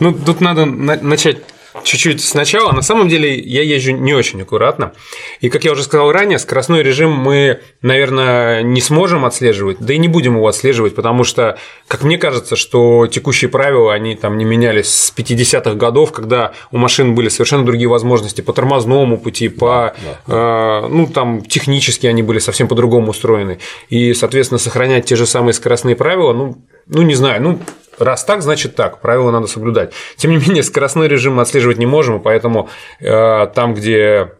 Ну 0.00 0.12
тут 0.12 0.40
надо 0.40 0.64
начать 0.66 1.38
чуть-чуть 1.82 2.22
сначала. 2.22 2.72
На 2.72 2.82
самом 2.82 3.08
деле 3.08 3.38
я 3.38 3.62
езжу 3.62 3.92
не 3.92 4.14
очень 4.14 4.42
аккуратно. 4.42 4.92
И, 5.40 5.48
как 5.48 5.64
я 5.64 5.72
уже 5.72 5.82
сказал 5.82 6.12
ранее, 6.12 6.38
скоростной 6.38 6.82
режим 6.82 7.12
мы, 7.12 7.60
наверное, 7.82 8.62
не 8.62 8.80
сможем 8.80 9.24
отслеживать, 9.24 9.78
да 9.80 9.94
и 9.94 9.98
не 9.98 10.08
будем 10.08 10.36
его 10.36 10.48
отслеживать, 10.48 10.94
потому 10.94 11.24
что, 11.24 11.58
как 11.88 12.02
мне 12.02 12.18
кажется, 12.18 12.56
что 12.56 13.06
текущие 13.06 13.50
правила, 13.50 13.92
они 13.92 14.14
там 14.14 14.38
не 14.38 14.44
менялись 14.44 14.88
с 14.88 15.12
50-х 15.16 15.74
годов, 15.74 16.12
когда 16.12 16.52
у 16.70 16.78
машин 16.78 17.14
были 17.14 17.28
совершенно 17.28 17.64
другие 17.64 17.88
возможности 17.88 18.40
по 18.40 18.52
тормозному 18.52 19.18
пути, 19.18 19.48
по, 19.48 19.94
да, 20.04 20.20
да. 20.26 20.82
Э, 20.84 20.88
ну, 20.88 21.06
там, 21.06 21.42
технически 21.42 22.06
они 22.06 22.22
были 22.22 22.38
совсем 22.38 22.68
по-другому 22.68 23.10
устроены. 23.10 23.58
И, 23.88 24.14
соответственно, 24.14 24.58
сохранять 24.58 25.06
те 25.06 25.16
же 25.16 25.26
самые 25.26 25.54
скоростные 25.54 25.96
правила, 25.96 26.32
ну, 26.32 26.58
ну, 26.86 27.02
не 27.02 27.14
знаю, 27.14 27.42
ну, 27.42 27.58
раз 28.00 28.24
так, 28.24 28.42
значит 28.42 28.74
так, 28.74 29.00
правила 29.00 29.30
надо 29.30 29.46
соблюдать. 29.46 29.92
Тем 30.16 30.30
не 30.30 30.38
менее, 30.38 30.62
скоростной 30.62 31.08
режим 31.08 31.34
мы 31.34 31.42
отслеживать 31.42 31.78
не 31.78 31.86
можем, 31.86 32.16
и 32.16 32.22
поэтому 32.22 32.68
э, 33.00 33.46
там, 33.54 33.74
где 33.74 34.32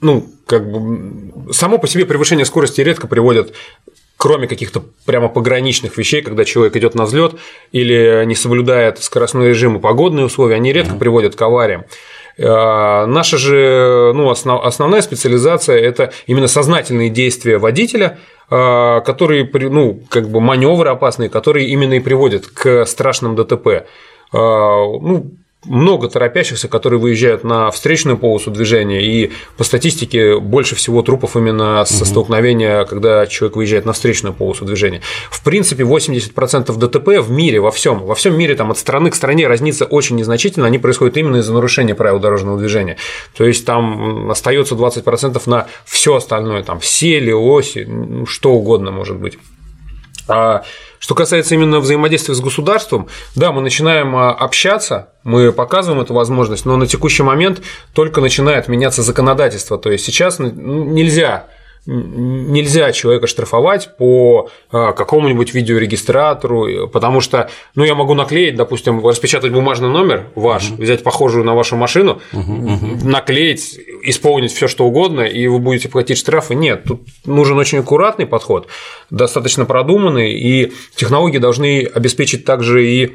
ну, 0.00 0.26
как 0.46 0.70
бы 0.70 1.52
само 1.52 1.78
по 1.78 1.86
себе 1.86 2.06
превышение 2.06 2.46
скорости 2.46 2.80
редко 2.80 3.06
приводит 3.06 3.54
кроме 4.16 4.48
каких-то 4.48 4.82
прямо 5.06 5.28
пограничных 5.28 5.96
вещей, 5.96 6.22
когда 6.22 6.44
человек 6.44 6.74
идет 6.76 6.94
на 6.96 7.04
взлет 7.04 7.36
или 7.70 8.24
не 8.26 8.34
соблюдает 8.34 9.00
скоростной 9.00 9.48
режим 9.48 9.76
и 9.76 9.80
погодные 9.80 10.26
условия, 10.26 10.56
они 10.56 10.72
редко 10.72 10.94
mm-hmm. 10.94 10.98
приводят 10.98 11.36
к 11.36 11.42
авариям. 11.42 11.84
Э, 12.36 13.06
наша 13.06 13.38
же 13.38 14.12
ну, 14.14 14.28
основ, 14.28 14.64
основная 14.64 15.02
специализация– 15.02 15.78
это 15.78 16.12
именно 16.26 16.48
сознательные 16.48 17.10
действия 17.10 17.58
водителя– 17.58 18.18
которые, 18.48 19.50
ну, 19.52 20.00
как 20.08 20.28
бы 20.30 20.40
маневры 20.40 20.90
опасные, 20.90 21.28
которые 21.28 21.68
именно 21.68 21.94
и 21.94 22.00
приводят 22.00 22.46
к 22.46 22.86
страшным 22.86 23.36
ДТП. 23.36 23.86
А, 24.32 24.38
ну, 24.38 25.32
много 25.68 26.08
торопящихся, 26.08 26.68
которые 26.68 26.98
выезжают 26.98 27.44
на 27.44 27.70
встречную 27.70 28.16
полосу 28.16 28.50
движения, 28.50 29.04
и 29.04 29.32
по 29.56 29.64
статистике 29.64 30.38
больше 30.38 30.74
всего 30.74 31.02
трупов 31.02 31.36
именно 31.36 31.84
со 31.84 32.04
столкновения, 32.04 32.84
когда 32.84 33.26
человек 33.26 33.56
выезжает 33.56 33.84
на 33.84 33.92
встречную 33.92 34.34
полосу 34.34 34.64
движения. 34.64 35.02
В 35.30 35.42
принципе, 35.44 35.84
80% 35.84 36.76
ДТП 36.76 37.20
в 37.20 37.30
мире, 37.30 37.60
во 37.60 37.70
всем, 37.70 38.00
во 38.00 38.14
всем 38.14 38.36
мире 38.36 38.54
там 38.54 38.70
от 38.70 38.78
страны 38.78 39.10
к 39.10 39.14
стране 39.14 39.46
разница 39.46 39.84
очень 39.84 40.16
незначительна, 40.16 40.66
они 40.66 40.78
происходят 40.78 41.16
именно 41.16 41.36
из-за 41.36 41.52
нарушения 41.52 41.94
правил 41.94 42.18
дорожного 42.18 42.58
движения. 42.58 42.96
То 43.36 43.44
есть 43.44 43.64
там 43.64 44.30
остается 44.30 44.74
20% 44.74 45.40
на 45.46 45.66
все 45.84 46.16
остальное, 46.16 46.62
там 46.62 46.80
все 46.80 47.18
оси, 47.34 47.84
ну, 47.84 48.26
что 48.26 48.52
угодно 48.52 48.90
может 48.90 49.16
быть. 49.16 49.38
А 50.28 50.62
что 50.98 51.14
касается 51.14 51.54
именно 51.54 51.80
взаимодействия 51.80 52.34
с 52.34 52.40
государством, 52.40 53.08
да, 53.34 53.52
мы 53.52 53.62
начинаем 53.62 54.14
а, 54.16 54.32
общаться, 54.32 55.08
мы 55.24 55.52
показываем 55.52 56.02
эту 56.02 56.14
возможность, 56.14 56.64
но 56.64 56.76
на 56.76 56.86
текущий 56.86 57.22
момент 57.22 57.62
только 57.94 58.20
начинает 58.20 58.68
меняться 58.68 59.02
законодательство. 59.02 59.78
То 59.78 59.90
есть 59.90 60.04
сейчас 60.04 60.38
ну, 60.38 60.50
нельзя 60.50 61.46
нельзя 61.86 62.92
человека 62.92 63.26
штрафовать 63.26 63.96
по 63.96 64.50
а, 64.70 64.92
какому-нибудь 64.92 65.54
видеорегистратору, 65.54 66.88
потому 66.88 67.20
что, 67.20 67.50
ну, 67.74 67.84
я 67.84 67.94
могу 67.94 68.14
наклеить, 68.14 68.56
допустим, 68.56 69.06
распечатать 69.06 69.52
бумажный 69.52 69.88
номер 69.88 70.26
ваш, 70.34 70.70
угу. 70.70 70.82
взять 70.82 71.02
похожую 71.02 71.44
на 71.44 71.54
вашу 71.54 71.76
машину, 71.76 72.20
угу, 72.32 72.52
угу. 72.52 73.08
наклеить, 73.08 73.78
исполнить 74.02 74.52
все 74.52 74.68
что 74.68 74.84
угодно, 74.86 75.22
и 75.22 75.46
вы 75.46 75.58
будете 75.58 75.88
платить 75.88 76.18
штрафы. 76.18 76.54
Нет, 76.54 76.84
тут 76.84 77.02
нужен 77.24 77.56
очень 77.56 77.78
аккуратный 77.78 78.26
подход, 78.26 78.68
достаточно 79.10 79.64
продуманный, 79.64 80.32
и 80.32 80.72
технологии 80.94 81.38
должны 81.38 81.84
обеспечить 81.84 82.44
также 82.44 82.86
и 82.86 83.12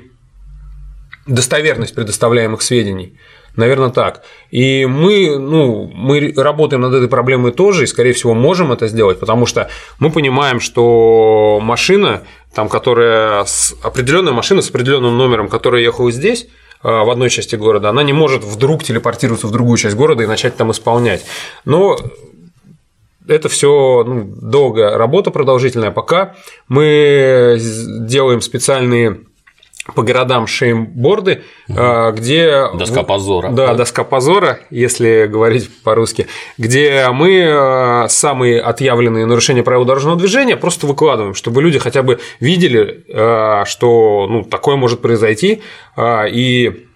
достоверность 1.28 1.96
предоставляемых 1.96 2.62
сведений. 2.62 3.14
Наверное, 3.56 3.90
так. 3.90 4.24
И 4.50 4.86
мы, 4.88 5.38
ну, 5.38 5.92
мы 5.94 6.34
работаем 6.36 6.82
над 6.82 6.94
этой 6.94 7.08
проблемой 7.08 7.52
тоже, 7.52 7.84
и, 7.84 7.88
скорее 7.88 8.14
всего, 8.14 8.34
можем 8.34 8.72
это 8.72 8.88
сделать, 8.88 9.20
потому 9.20 9.46
что 9.46 9.70
мы 10.00 10.10
понимаем, 10.10 10.60
что 10.60 11.60
машина, 11.62 12.24
там, 12.56 12.68
которая 12.68 13.46
с 13.46 13.76
определенная 13.84 14.34
машина 14.34 14.62
с 14.62 14.70
определенным 14.70 15.18
номером, 15.18 15.50
которая 15.50 15.84
ехала 15.84 16.12
здесь, 16.12 16.48
а, 16.82 17.04
в 17.04 17.10
одной 17.12 17.30
части 17.30 17.56
города, 17.56 17.90
она 17.90 18.02
не 18.02 18.14
может 18.14 18.44
вдруг 18.44 18.84
телепортироваться 18.84 19.48
в 19.48 19.52
другую 19.52 19.78
часть 19.78 19.96
города 19.96 20.24
и 20.24 20.28
начать 20.28 20.56
там 20.58 20.72
исполнять. 20.72 21.24
Но 21.64 21.98
это 23.28 23.50
все 23.50 24.04
ну, 24.06 24.34
долгая 24.42 24.98
работа 24.98 25.32
продолжительная. 25.32 25.92
Пока 25.92 26.36
мы 26.68 27.58
делаем 28.02 28.42
специальные 28.42 29.22
по 29.96 30.02
городам 30.02 30.48
шеймборды, 30.48 31.44
угу. 31.68 31.78
где… 32.14 32.68
Доска 32.74 33.04
позора. 33.04 33.50
Да, 33.50 33.74
доска 33.74 34.04
позора, 34.04 34.60
если 34.70 35.28
говорить 35.28 35.70
по-русски, 35.84 36.28
где 36.58 37.08
мы 37.12 37.44
а, 37.46 38.08
самые 38.08 38.62
отъявленные 38.62 39.26
нарушения 39.26 39.62
правил 39.62 39.84
дорожного 39.84 40.18
движения 40.18 40.56
просто 40.56 40.88
выкладываем, 40.88 41.34
чтобы 41.34 41.62
люди 41.62 41.80
хотя 41.80 42.02
бы 42.02 42.20
видели, 42.40 43.04
а, 43.14 43.66
что 43.66 44.28
ну, 44.30 44.44
такое 44.44 44.78
может 44.78 45.02
произойти, 45.02 45.62
и 46.00 46.88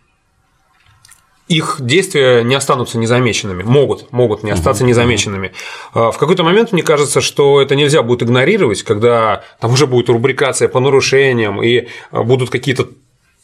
их 1.48 1.78
действия 1.80 2.44
не 2.44 2.56
останутся 2.56 2.98
незамеченными, 2.98 3.64
могут, 3.64 4.12
могут 4.12 4.44
не 4.44 4.52
остаться 4.52 4.84
незамеченными. 4.84 5.54
А, 5.94 6.12
в 6.12 6.18
какой-то 6.18 6.44
момент 6.44 6.72
мне 6.72 6.84
кажется, 6.84 7.22
что 7.22 7.62
это 7.62 7.76
нельзя 7.76 8.04
будет 8.04 8.24
игнорировать, 8.24 8.84
когда 8.84 9.44
там 9.60 9.74
уже 9.74 9.88
будет 9.88 10.10
рубрикация 10.10 10.68
по 10.68 10.80
нарушениям 10.80 11.64
и 11.64 11.88
а, 12.12 12.24
будут 12.24 12.50
какие-то 12.50 12.90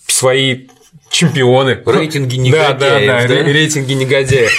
свои 0.07 0.67
чемпионы. 1.09 1.81
Рейтинги 1.85 2.35
негодяев. 2.35 2.79
Да, 2.79 2.99
да, 2.99 3.21
да, 3.21 3.27
да? 3.27 3.43
рейтинги 3.43 3.93
негодяев. 3.93 4.51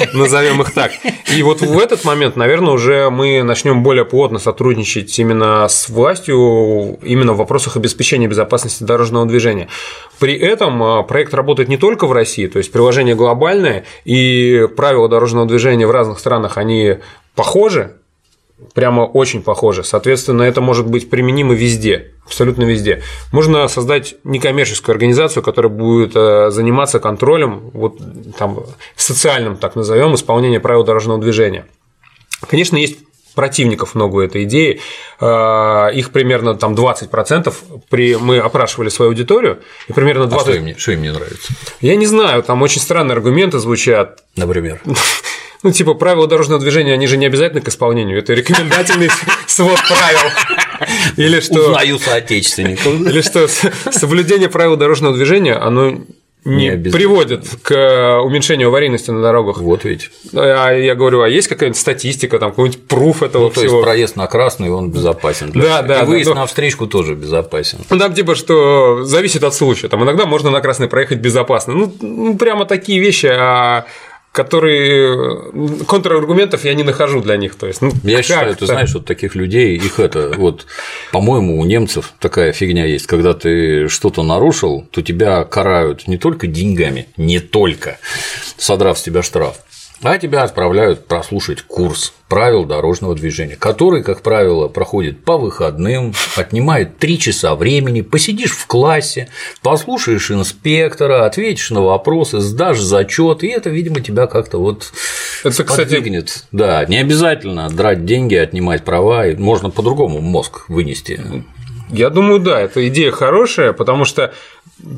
назовем 0.12 0.62
их 0.62 0.72
так. 0.72 0.92
И 1.34 1.42
вот 1.42 1.60
в 1.60 1.78
этот 1.78 2.04
момент, 2.04 2.36
наверное, 2.36 2.72
уже 2.72 3.10
мы 3.10 3.42
начнем 3.42 3.82
более 3.82 4.04
плотно 4.04 4.38
сотрудничать 4.38 5.16
именно 5.18 5.66
с 5.68 5.88
властью, 5.88 6.98
именно 7.02 7.32
в 7.32 7.36
вопросах 7.36 7.76
обеспечения 7.76 8.26
безопасности 8.26 8.84
дорожного 8.84 9.26
движения. 9.26 9.68
При 10.18 10.34
этом 10.34 10.82
а, 10.82 11.02
проект 11.02 11.34
работает 11.34 11.68
не 11.68 11.76
только 11.76 12.06
в 12.06 12.12
России, 12.12 12.46
то 12.46 12.58
есть 12.58 12.72
приложение 12.72 13.14
глобальное, 13.14 13.84
и 14.04 14.68
правила 14.76 15.08
дорожного 15.08 15.46
движения 15.46 15.86
в 15.86 15.90
разных 15.90 16.18
странах, 16.18 16.56
они 16.56 16.96
похожи, 17.34 17.96
прямо 18.74 19.02
очень 19.02 19.42
похожи. 19.42 19.84
Соответственно, 19.84 20.42
это 20.42 20.60
может 20.60 20.86
быть 20.86 21.10
применимо 21.10 21.54
везде, 21.54 22.12
абсолютно 22.30 22.62
везде. 22.62 23.02
Можно 23.32 23.66
создать 23.66 24.14
некоммерческую 24.22 24.94
организацию, 24.94 25.42
которая 25.42 25.70
будет 25.70 26.12
э, 26.14 26.50
заниматься 26.50 27.00
контролем, 27.00 27.70
вот 27.72 27.98
там 28.38 28.60
социальным, 28.94 29.56
так 29.56 29.74
назовем, 29.74 30.14
исполнения 30.14 30.60
правил 30.60 30.84
дорожного 30.84 31.20
движения. 31.20 31.66
Конечно, 32.48 32.76
есть 32.76 32.98
противников 33.34 33.96
много 33.96 34.16
у 34.16 34.20
этой 34.20 34.44
идеи, 34.44 34.80
э, 35.20 35.90
их 35.94 36.12
примерно 36.12 36.54
там 36.54 36.74
20%, 36.74 37.52
при... 37.88 38.14
мы 38.14 38.38
опрашивали 38.38 38.90
свою 38.90 39.10
аудиторию, 39.10 39.60
и 39.88 39.92
примерно 39.92 40.24
20%… 40.24 40.36
А 40.36 40.40
что 40.40 40.52
им, 40.52 40.78
что 40.78 40.92
им 40.92 41.02
не 41.02 41.12
нравится? 41.12 41.52
Я 41.80 41.96
не 41.96 42.06
знаю, 42.06 42.44
там 42.44 42.62
очень 42.62 42.80
странные 42.80 43.16
аргументы 43.16 43.58
звучат. 43.58 44.22
Например? 44.36 44.80
Ну, 45.62 45.72
типа, 45.72 45.94
правила 45.94 46.26
дорожного 46.26 46.60
движения, 46.60 46.94
они 46.94 47.06
же 47.06 47.16
не 47.16 47.26
обязательно 47.26 47.60
к 47.60 47.68
исполнению, 47.68 48.18
это 48.18 48.32
рекомендательный 48.32 49.10
свод 49.46 49.78
правил. 49.88 50.30
Или 51.16 51.40
что... 51.40 51.68
Узнаю 51.68 51.98
соотечественников. 51.98 52.86
Или 52.86 53.20
что 53.20 53.46
соблюдение 53.90 54.48
правил 54.48 54.76
дорожного 54.76 55.14
движения, 55.14 55.54
оно 55.54 55.98
не, 56.44 56.68
не 56.70 56.90
приводит 56.90 57.46
к 57.62 58.20
уменьшению 58.22 58.68
аварийности 58.68 59.10
на 59.10 59.20
дорогах. 59.20 59.58
Вот 59.58 59.84
ведь. 59.84 60.10
А 60.32 60.70
я 60.70 60.94
говорю, 60.94 61.20
а 61.20 61.28
есть 61.28 61.48
какая-нибудь 61.48 61.78
статистика, 61.78 62.38
там 62.38 62.50
какой-нибудь 62.50 62.86
пруф 62.88 63.22
этого 63.22 63.44
ну, 63.44 63.48
то 63.50 63.60
всего? 63.60 63.76
есть 63.76 63.84
проезд 63.84 64.16
на 64.16 64.26
красный, 64.26 64.70
он 64.70 64.90
безопасен. 64.90 65.50
Для 65.50 65.62
да, 65.62 65.82
да. 65.82 66.02
И 66.02 66.06
выезд 66.06 66.30
да, 66.30 66.36
на 66.36 66.46
встречку 66.46 66.86
тоже 66.86 67.14
безопасен. 67.14 67.80
Ну, 67.90 67.98
там 67.98 68.14
типа, 68.14 68.34
что 68.34 69.04
зависит 69.04 69.44
от 69.44 69.54
случая. 69.54 69.88
Там 69.88 70.02
иногда 70.02 70.24
можно 70.24 70.50
на 70.50 70.60
красный 70.60 70.88
проехать 70.88 71.18
безопасно. 71.18 71.74
Ну, 71.74 71.92
ну 72.00 72.38
прямо 72.38 72.64
такие 72.64 73.00
вещи, 73.00 73.26
а 73.26 73.84
которые 74.32 75.84
контраргументов 75.86 76.64
я 76.64 76.74
не 76.74 76.84
нахожу 76.84 77.20
для 77.20 77.36
них. 77.36 77.56
То 77.56 77.66
есть, 77.66 77.82
ну, 77.82 77.92
я 78.04 78.22
считаю, 78.22 78.54
ты 78.54 78.66
знаешь, 78.66 78.94
вот 78.94 79.04
таких 79.04 79.34
людей, 79.34 79.76
их 79.76 79.98
это 79.98 80.32
вот, 80.36 80.66
по-моему, 81.12 81.58
у 81.58 81.64
немцев 81.64 82.12
такая 82.20 82.52
фигня 82.52 82.86
есть, 82.86 83.06
когда 83.06 83.34
ты 83.34 83.88
что-то 83.88 84.22
нарушил, 84.22 84.86
то 84.90 85.02
тебя 85.02 85.44
карают 85.44 86.06
не 86.06 86.16
только 86.16 86.46
деньгами, 86.46 87.08
не 87.16 87.40
только, 87.40 87.98
содрав 88.56 88.98
с 88.98 89.02
тебя 89.02 89.22
штраф, 89.22 89.56
а 90.02 90.18
тебя 90.18 90.42
отправляют 90.42 91.06
прослушать 91.06 91.62
курс 91.62 92.12
правил 92.28 92.64
дорожного 92.64 93.14
движения, 93.14 93.56
который, 93.56 94.02
как 94.02 94.22
правило, 94.22 94.68
проходит 94.68 95.24
по 95.24 95.36
выходным, 95.36 96.14
отнимает 96.36 96.98
три 96.98 97.18
часа 97.18 97.54
времени, 97.54 98.00
посидишь 98.00 98.52
в 98.52 98.66
классе, 98.66 99.28
послушаешь 99.62 100.30
инспектора, 100.30 101.26
ответишь 101.26 101.70
на 101.70 101.82
вопросы, 101.82 102.40
сдашь 102.40 102.78
зачет, 102.78 103.42
и 103.42 103.48
это, 103.48 103.68
видимо, 103.68 104.00
тебя 104.00 104.26
как-то 104.26 104.58
вот 104.58 104.92
это, 105.44 105.64
кстати... 105.64 105.90
Да, 106.52 106.84
не 106.86 106.98
обязательно 106.98 107.68
драть 107.68 108.04
деньги, 108.04 108.36
отнимать 108.36 108.84
права, 108.84 109.24
можно 109.36 109.70
по-другому 109.70 110.20
мозг 110.20 110.68
вынести. 110.68 111.20
Я 111.92 112.08
думаю, 112.10 112.38
да, 112.38 112.60
эта 112.60 112.86
идея 112.88 113.10
хорошая, 113.10 113.72
потому 113.72 114.04
что 114.04 114.32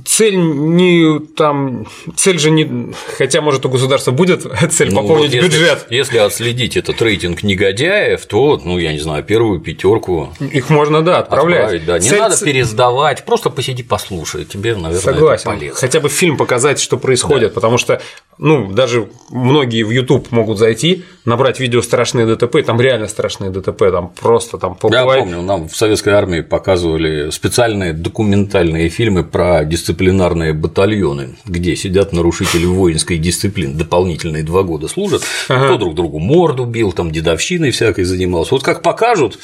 цель 0.05 0.37
не 0.37 1.21
там 1.21 1.87
цель 2.17 2.39
же 2.39 2.51
не 2.51 2.93
хотя 3.17 3.41
может 3.41 3.67
у 3.67 3.69
государства 3.69 4.11
будет 4.13 4.47
цель 4.71 4.91
ну, 4.93 5.03
пополнить 5.03 5.35
вот 5.35 5.43
если, 5.43 5.49
бюджет 5.49 5.87
если 5.91 6.19
отследить 6.19 6.77
этот 6.77 7.01
рейтинг 7.03 7.43
негодяев 7.43 8.25
то 8.27 8.61
ну 8.65 8.79
я 8.79 8.93
не 8.93 8.99
знаю 8.99 9.25
первую 9.25 9.61
пятерку 9.61 10.33
их 10.41 10.71
можно 10.71 11.03
да 11.03 11.19
отправлять 11.19 11.85
да. 11.85 11.99
не 11.99 12.09
цель... 12.09 12.19
надо 12.19 12.37
пересдавать 12.45 13.25
просто 13.25 13.51
посиди 13.51 13.83
послушай 13.83 14.45
тебе 14.45 14.75
наверное 14.75 15.01
согласен 15.01 15.51
это 15.51 15.59
полезно. 15.59 15.81
хотя 15.81 16.01
бы 16.01 16.09
фильм 16.09 16.37
показать 16.37 16.81
что 16.81 16.97
происходит 16.97 17.51
да. 17.51 17.55
потому 17.55 17.79
что 17.79 18.01
ну 18.39 18.73
даже 18.73 19.09
многие 19.31 19.83
в 19.83 19.91
YouTube 19.91 20.31
могут 20.31 20.59
зайти 20.59 21.05
набрать 21.25 21.61
видео 21.61 21.83
страшные 21.83 22.27
ДТП 22.27 22.65
там 22.65 22.81
реально 22.81 23.09
страшные 23.09 23.51
ДТП 23.51 23.91
там 23.91 24.13
просто 24.21 24.59
там 24.59 24.77
я 24.91 25.05
помню 25.05 25.43
нам 25.43 25.69
в 25.69 25.77
советской 25.77 26.13
армии 26.13 26.41
показывали 26.41 27.31
специальные 27.31 27.93
документальные 27.93 28.89
фильмы 28.89 29.25
про 29.25 29.65
дисциплинарные 29.73 30.53
батальоны, 30.53 31.31
где 31.47 31.75
сидят 31.77 32.13
нарушители 32.13 32.67
воинской 32.67 33.17
дисциплины, 33.17 33.73
дополнительные 33.75 34.43
два 34.43 34.65
года 34.65 34.87
служат, 34.87 35.23
ага. 35.49 35.65
кто 35.65 35.79
друг 35.79 35.95
другу 35.95 36.19
морду 36.19 36.67
бил, 36.67 36.93
там 36.93 37.11
дедовщиной 37.11 37.71
всякой 37.71 38.05
занимался. 38.05 38.55
Вот 38.55 38.63
как 38.63 38.83
покажут, 38.83 39.39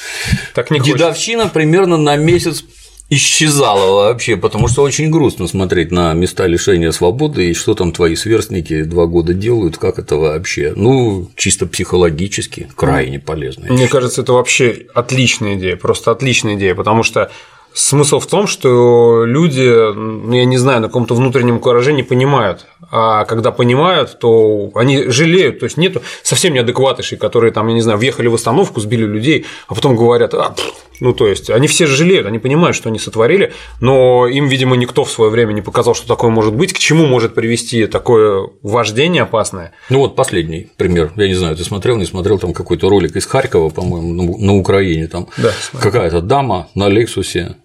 так 0.54 0.70
не 0.70 0.80
дедовщина 0.80 1.44
хочет. 1.44 1.54
примерно 1.54 1.96
на 1.96 2.16
месяц 2.16 2.62
исчезала 3.08 4.08
вообще, 4.08 4.36
потому 4.36 4.68
что 4.68 4.82
очень 4.82 5.10
грустно 5.10 5.46
смотреть 5.46 5.90
на 5.90 6.12
места 6.12 6.46
лишения 6.46 6.90
свободы 6.90 7.48
и 7.48 7.54
что 7.54 7.74
там 7.74 7.92
твои 7.92 8.14
сверстники 8.14 8.82
два 8.82 9.06
года 9.06 9.32
делают, 9.32 9.78
как 9.78 9.98
это 9.98 10.16
вообще. 10.16 10.74
Ну, 10.76 11.30
чисто 11.36 11.66
психологически 11.66 12.68
крайне 12.76 13.18
полезно. 13.18 13.72
Мне 13.72 13.88
кажется, 13.88 14.20
это 14.20 14.34
вообще 14.34 14.86
отличная 14.94 15.54
идея, 15.54 15.76
просто 15.76 16.10
отличная 16.10 16.56
идея, 16.56 16.74
потому 16.74 17.02
что 17.02 17.30
Смысл 17.72 18.18
в 18.18 18.26
том, 18.26 18.46
что 18.46 19.24
люди, 19.24 19.68
ну, 19.94 20.32
я 20.34 20.44
не 20.44 20.58
знаю, 20.58 20.80
на 20.80 20.88
каком-то 20.88 21.14
внутреннем 21.14 21.60
кураже 21.60 21.92
не 21.92 22.02
понимают. 22.02 22.66
А 22.90 23.24
когда 23.24 23.52
понимают, 23.52 24.18
то 24.18 24.70
они 24.74 25.04
жалеют. 25.08 25.60
То 25.60 25.64
есть 25.64 25.76
нету 25.76 26.02
совсем 26.22 26.54
неадекватышей, 26.54 27.18
которые 27.18 27.52
там, 27.52 27.68
я 27.68 27.74
не 27.74 27.80
знаю, 27.80 27.98
въехали 27.98 28.28
в 28.28 28.34
остановку, 28.34 28.80
сбили 28.80 29.04
людей, 29.04 29.46
а 29.68 29.74
потом 29.74 29.94
говорят, 29.94 30.34
а, 30.34 30.54
ну 31.00 31.12
то 31.12 31.26
есть 31.26 31.50
они 31.50 31.68
все 31.68 31.86
жалеют, 31.86 32.26
они 32.26 32.38
понимают, 32.38 32.76
что 32.76 32.88
они 32.88 32.98
сотворили, 32.98 33.52
но 33.80 34.26
им, 34.26 34.48
видимо, 34.48 34.76
никто 34.76 35.04
в 35.04 35.10
свое 35.10 35.30
время 35.30 35.52
не 35.52 35.62
показал, 35.62 35.94
что 35.94 36.08
такое 36.08 36.30
может 36.30 36.54
быть, 36.54 36.72
к 36.72 36.78
чему 36.78 37.06
может 37.06 37.34
привести 37.34 37.86
такое 37.86 38.48
вождение 38.62 39.22
опасное. 39.22 39.72
Ну 39.90 40.00
вот 40.00 40.16
последний 40.16 40.68
пример. 40.76 41.12
Я 41.16 41.28
не 41.28 41.34
знаю, 41.34 41.56
ты 41.56 41.64
смотрел, 41.64 41.96
не 41.96 42.06
смотрел 42.06 42.38
там 42.38 42.52
какой-то 42.52 42.88
ролик 42.88 43.16
из 43.16 43.26
Харькова, 43.26 43.68
по-моему, 43.68 44.38
на 44.38 44.54
Украине 44.56 45.06
там 45.06 45.28
да, 45.36 45.52
какая-то 45.78 46.22
дама 46.22 46.68
на 46.74 46.88
Лексусе 46.88 47.56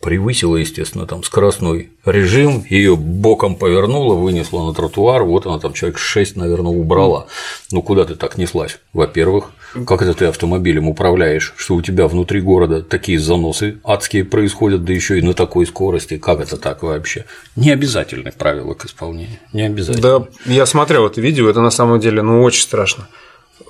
превысила, 0.00 0.56
естественно, 0.56 1.06
там 1.06 1.24
скоростной 1.24 1.90
режим, 2.04 2.64
ее 2.68 2.96
боком 2.96 3.56
повернула, 3.56 4.14
вынесла 4.14 4.66
на 4.66 4.74
тротуар, 4.74 5.24
вот 5.24 5.46
она 5.46 5.58
там 5.58 5.72
человек 5.72 5.98
6, 5.98 6.36
наверное, 6.36 6.72
убрала. 6.72 7.26
Ну 7.72 7.82
куда 7.82 8.04
ты 8.04 8.14
так 8.14 8.38
неслась? 8.38 8.78
Во-первых, 8.92 9.50
как 9.86 10.02
это 10.02 10.14
ты 10.14 10.26
автомобилем 10.26 10.88
управляешь, 10.88 11.52
что 11.56 11.74
у 11.74 11.82
тебя 11.82 12.06
внутри 12.06 12.40
города 12.40 12.82
такие 12.82 13.18
заносы 13.18 13.80
адские 13.84 14.24
происходят, 14.24 14.84
да 14.84 14.92
еще 14.92 15.18
и 15.18 15.22
на 15.22 15.34
такой 15.34 15.66
скорости, 15.66 16.16
как 16.16 16.40
это 16.40 16.56
так 16.56 16.82
вообще? 16.82 17.24
Не 17.56 17.70
обязательны 17.70 18.32
правила 18.32 18.74
к 18.74 18.86
исполнению, 18.86 19.38
не 19.52 19.62
обязательно. 19.62 20.20
Да, 20.20 20.26
я 20.46 20.64
смотрел 20.64 21.06
это 21.06 21.20
видео, 21.20 21.50
это 21.50 21.60
на 21.60 21.70
самом 21.70 21.98
деле, 22.00 22.22
ну, 22.22 22.42
очень 22.42 22.62
страшно 22.62 23.08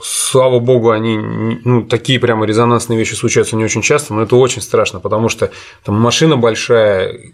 слава 0.03 0.59
богу, 0.59 0.91
они 0.91 1.19
ну, 1.19 1.83
такие 1.83 2.21
прямо 2.21 2.47
резонансные 2.47 2.99
вещи 2.99 3.15
случаются 3.15 3.57
не 3.57 3.65
очень 3.65 3.83
часто, 3.83 4.15
но 4.15 4.23
это 4.23 4.37
очень 4.37 4.63
страшно, 4.63 5.01
потому 5.01 5.29
что 5.29 5.51
там 5.85 6.01
машина 6.01 6.37
большая, 6.37 7.33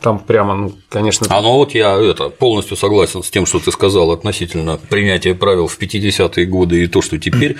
там 0.00 0.18
прямо, 0.18 0.54
ну, 0.54 0.72
конечно. 0.88 1.26
А 1.30 1.40
ну 1.40 1.52
вот 1.52 1.74
я 1.74 1.96
это 1.96 2.28
полностью 2.28 2.76
согласен 2.76 3.22
с 3.22 3.30
тем, 3.30 3.46
что 3.46 3.58
ты 3.58 3.72
сказал 3.72 4.10
относительно 4.10 4.78
принятия 4.88 5.34
правил 5.34 5.66
в 5.66 5.78
50-е 5.78 6.46
годы 6.46 6.84
и 6.84 6.86
то, 6.86 7.02
что 7.02 7.18
теперь 7.18 7.56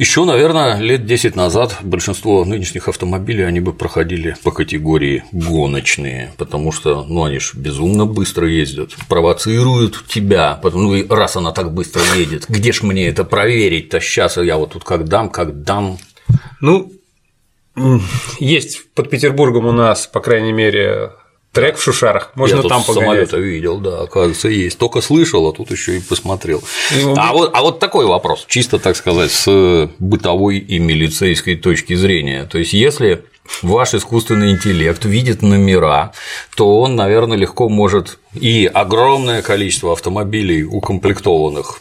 еще, 0.00 0.24
наверное, 0.24 0.78
лет 0.78 1.04
10 1.04 1.36
назад 1.36 1.76
большинство 1.82 2.46
нынешних 2.46 2.88
автомобилей 2.88 3.42
они 3.42 3.60
бы 3.60 3.74
проходили 3.74 4.34
по 4.42 4.50
категории 4.50 5.24
гоночные, 5.30 6.32
потому 6.38 6.72
что 6.72 7.04
ну, 7.04 7.24
они 7.24 7.38
же 7.38 7.58
безумно 7.58 8.06
быстро 8.06 8.48
ездят, 8.48 8.96
провоцируют 9.10 10.02
тебя, 10.08 10.58
потому 10.62 10.94
ну, 10.94 11.14
раз 11.14 11.36
она 11.36 11.52
так 11.52 11.74
быстро 11.74 12.00
едет, 12.16 12.46
где 12.48 12.72
ж 12.72 12.80
мне 12.80 13.08
это 13.08 13.24
проверить-то 13.24 14.00
сейчас 14.00 14.38
я 14.38 14.56
вот 14.56 14.72
тут 14.72 14.84
как 14.84 15.04
дам, 15.06 15.28
как 15.28 15.64
дам. 15.64 15.98
Ну, 16.62 16.90
есть 18.38 18.90
под 18.94 19.10
Петербургом 19.10 19.66
у 19.66 19.72
нас, 19.72 20.06
по 20.06 20.20
крайней 20.20 20.52
мере, 20.52 21.10
Трек 21.52 21.78
в 21.78 21.82
Шушарах, 21.82 22.30
можно 22.36 22.56
Я 22.56 22.62
там 22.62 22.84
погонять. 22.84 23.28
самолета 23.28 23.36
видел, 23.38 23.78
да, 23.78 24.02
оказывается, 24.02 24.48
есть. 24.48 24.78
Только 24.78 25.00
слышал, 25.00 25.48
а 25.48 25.52
тут 25.52 25.72
еще 25.72 25.96
и 25.96 26.00
посмотрел. 26.00 26.62
Ну, 26.92 27.14
а, 27.16 27.32
вот, 27.32 27.50
а 27.52 27.62
вот 27.62 27.80
такой 27.80 28.06
вопрос, 28.06 28.44
чисто, 28.46 28.78
так 28.78 28.94
сказать, 28.94 29.32
с 29.32 29.90
бытовой 29.98 30.58
и 30.58 30.78
милицейской 30.78 31.56
точки 31.56 31.94
зрения. 31.94 32.44
То 32.44 32.58
есть, 32.58 32.72
если 32.72 33.24
ваш 33.62 33.94
искусственный 33.94 34.52
интеллект 34.52 35.04
видит 35.04 35.42
номера, 35.42 36.12
то 36.54 36.80
он, 36.80 36.94
наверное, 36.94 37.36
легко 37.36 37.68
может 37.68 38.20
и 38.32 38.70
огромное 38.72 39.42
количество 39.42 39.92
автомобилей 39.92 40.62
укомплектованных 40.62 41.80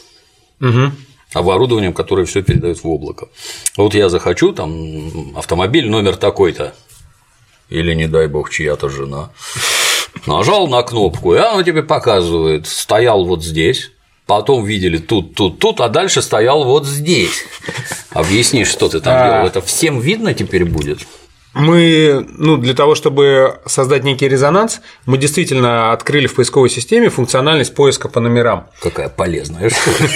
угу 0.59 0.91
оборудованием, 1.33 1.93
которое 1.93 2.25
все 2.25 2.41
передает 2.41 2.83
в 2.83 2.87
облако. 2.87 3.27
Вот 3.77 3.93
я 3.93 4.09
захочу 4.09 4.51
там 4.51 5.37
автомобиль 5.37 5.87
номер 5.87 6.15
такой-то, 6.15 6.73
или, 7.69 7.93
не 7.93 8.07
дай 8.07 8.27
бог, 8.27 8.49
чья-то 8.49 8.89
жена. 8.89 9.31
Нажал 10.25 10.67
на 10.67 10.81
кнопку, 10.83 11.33
и 11.33 11.37
она 11.37 11.63
тебе 11.63 11.83
показывает, 11.83 12.67
стоял 12.67 13.25
вот 13.25 13.43
здесь, 13.43 13.91
потом 14.25 14.65
видели 14.65 14.97
тут, 14.97 15.35
тут, 15.35 15.59
тут, 15.59 15.81
а 15.81 15.89
дальше 15.89 16.21
стоял 16.21 16.63
вот 16.63 16.85
здесь. 16.85 17.45
Объясни, 18.11 18.65
что 18.65 18.89
ты 18.89 18.99
там 18.99 19.13
а... 19.15 19.23
делал. 19.23 19.47
Это 19.47 19.61
всем 19.61 19.99
видно 19.99 20.33
теперь 20.33 20.65
будет? 20.65 20.99
Мы, 21.53 22.25
ну, 22.37 22.57
для 22.57 22.75
того, 22.75 22.93
чтобы 22.93 23.59
создать 23.65 24.03
некий 24.03 24.27
резонанс, 24.27 24.81
мы 25.05 25.17
действительно 25.17 25.91
открыли 25.91 26.27
в 26.27 26.35
поисковой 26.35 26.69
системе 26.69 27.09
функциональность 27.09 27.73
поиска 27.73 28.07
по 28.07 28.19
номерам. 28.19 28.67
Какая 28.81 29.09
полезная 29.09 29.69
штука. 29.69 30.09